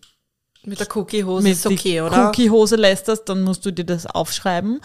Mit 0.63 0.80
der 0.80 0.88
Cookie-Hose 0.95 1.43
mit 1.43 1.53
ist 1.53 1.65
okay, 1.65 2.01
oder? 2.01 2.27
Cookie-Hose 2.27 2.75
lästerst, 2.75 3.27
dann 3.30 3.41
musst 3.41 3.65
du 3.65 3.71
dir 3.71 3.86
das 3.86 4.06
aufschreiben 4.06 4.82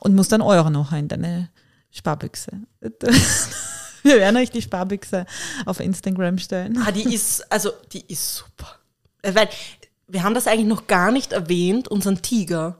und 0.00 0.14
musst 0.14 0.32
einen 0.32 0.42
Euro 0.42 0.70
noch 0.70 0.92
in 0.92 1.08
deine 1.08 1.50
Sparbüchse. 1.90 2.52
Wir 4.02 4.16
werden 4.18 4.36
euch 4.36 4.50
die 4.50 4.62
Sparbüchse 4.62 5.26
auf 5.66 5.80
Instagram 5.80 6.38
stellen. 6.38 6.82
Ah, 6.86 6.92
die 6.92 7.14
ist, 7.14 7.50
also, 7.50 7.72
die 7.92 8.04
ist 8.06 8.36
super. 8.36 8.76
Äh, 9.22 9.34
Weil, 9.34 9.48
wir 10.08 10.22
haben 10.22 10.34
das 10.34 10.46
eigentlich 10.46 10.66
noch 10.66 10.86
gar 10.86 11.10
nicht 11.12 11.32
erwähnt, 11.32 11.88
unseren 11.88 12.20
Tiger. 12.22 12.76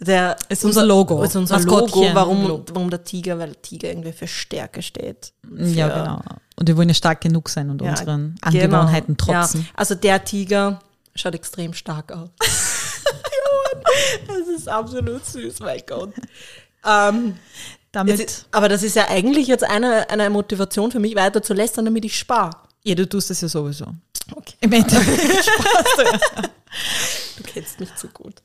Der 0.00 0.36
Ist 0.48 0.64
unser 0.64 0.84
Logo. 0.84 1.22
Ist 1.22 1.36
unser. 1.36 1.60
Logo. 1.60 2.02
Warum, 2.12 2.64
warum 2.68 2.90
der 2.90 3.04
Tiger? 3.04 3.38
Weil 3.38 3.52
der 3.52 3.62
Tiger 3.62 3.88
irgendwie 3.88 4.12
für 4.12 4.26
Stärke 4.26 4.82
steht. 4.82 5.32
Ja, 5.56 5.88
Für- 5.88 5.94
genau. 6.00 6.20
Und 6.56 6.68
wir 6.68 6.76
wollen 6.76 6.88
ja 6.88 6.94
stark 6.94 7.20
genug 7.20 7.48
sein 7.48 7.70
und 7.70 7.80
Ja, 7.82 7.90
unseren 7.90 8.34
genau. 8.50 8.78
Angewohnheiten 8.80 9.16
trotzen. 9.16 9.60
Ja, 9.62 9.66
also 9.74 9.94
der 9.94 10.24
Tiger 10.24 10.80
schaut 11.14 11.34
extrem 11.34 11.72
stark 11.72 12.10
aus. 12.12 12.30
das 14.26 14.48
ist 14.56 14.68
absolut 14.68 15.24
süß, 15.24 15.60
mein 15.60 15.80
Gott. 15.86 16.12
Ähm, 16.84 17.36
Damit, 17.92 18.20
ist, 18.20 18.46
aber 18.50 18.68
das 18.68 18.82
ist 18.82 18.96
ja 18.96 19.08
eigentlich 19.08 19.46
jetzt 19.46 19.64
eine, 19.64 20.10
eine 20.10 20.28
Motivation 20.30 20.90
für 20.90 20.98
mich, 20.98 21.14
weiter 21.14 21.42
zu 21.42 21.54
lästern, 21.54 21.84
damit 21.84 22.04
ich 22.04 22.18
spare. 22.18 22.50
ja, 22.84 22.94
du 22.94 23.08
tust 23.08 23.30
das 23.30 23.40
ja 23.40 23.48
sowieso. 23.48 23.86
Okay. 24.30 24.54
Im 24.60 24.72
Endeffekt 24.72 25.46
ja. 25.98 26.42
Du 27.36 27.42
kennst 27.44 27.80
mich 27.80 27.94
zu 27.96 28.08
gut. 28.08 28.42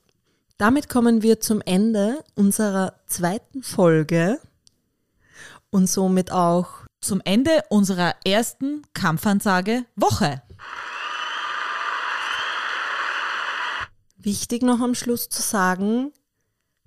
Damit 0.57 0.89
kommen 0.89 1.21
wir 1.21 1.39
zum 1.39 1.61
Ende 1.61 2.23
unserer 2.35 2.93
zweiten 3.05 3.61
Folge 3.61 4.39
und 5.69 5.87
somit 5.87 6.31
auch 6.31 6.69
zum 6.99 7.21
Ende 7.23 7.63
unserer 7.69 8.15
ersten 8.25 8.81
Kampfansage 8.93 9.85
Woche. 9.95 10.41
wichtig 14.27 14.61
noch 14.61 14.81
am 14.81 14.93
Schluss 14.93 15.29
zu 15.29 15.41
sagen, 15.41 16.11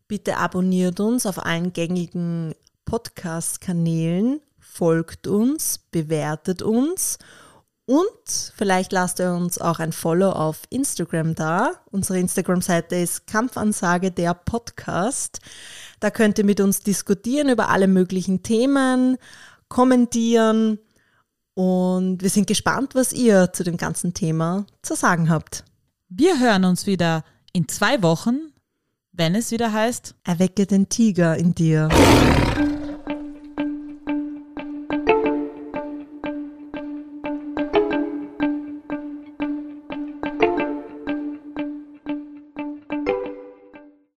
bitte 0.09 0.36
abonniert 0.36 1.01
uns 1.01 1.24
auf 1.24 1.43
allen 1.43 1.72
gängigen 1.72 2.55
Podcast-Kanälen, 2.84 4.43
folgt 4.59 5.26
uns, 5.26 5.78
bewertet 5.91 6.61
uns 6.61 7.16
und 7.91 8.53
vielleicht 8.55 8.93
lasst 8.93 9.18
ihr 9.18 9.32
uns 9.32 9.61
auch 9.61 9.80
ein 9.80 9.91
Follow 9.91 10.30
auf 10.30 10.62
Instagram 10.70 11.34
da. 11.34 11.72
Unsere 11.91 12.20
Instagram-Seite 12.20 12.95
ist 12.95 13.26
Kampfansage 13.26 14.12
der 14.12 14.32
Podcast. 14.32 15.41
Da 15.99 16.11
könnt 16.11 16.38
ihr 16.38 16.45
mit 16.45 16.61
uns 16.61 16.84
diskutieren 16.84 17.49
über 17.49 17.68
alle 17.68 17.88
möglichen 17.88 18.45
Themen, 18.45 19.16
kommentieren 19.66 20.78
und 21.55 22.22
wir 22.22 22.30
sind 22.30 22.47
gespannt, 22.47 22.95
was 22.95 23.12
ihr 23.12 23.53
zu 23.53 23.64
dem 23.64 23.76
ganzen 23.76 24.14
Thema 24.14 24.66
zu 24.82 24.95
sagen 24.95 25.28
habt. 25.28 25.64
Wir 26.09 26.38
hören 26.38 26.66
uns 26.66 26.86
wieder 26.86 27.24
in 27.53 27.66
zwei 27.66 28.05
Wochen, 28.05 28.53
wenn 29.11 29.34
es 29.34 29.51
wieder 29.51 29.72
heißt, 29.72 30.14
erwecke 30.22 30.64
den 30.64 30.88
Tiger 30.88 31.36
in 31.36 31.57
dir. 31.57 31.88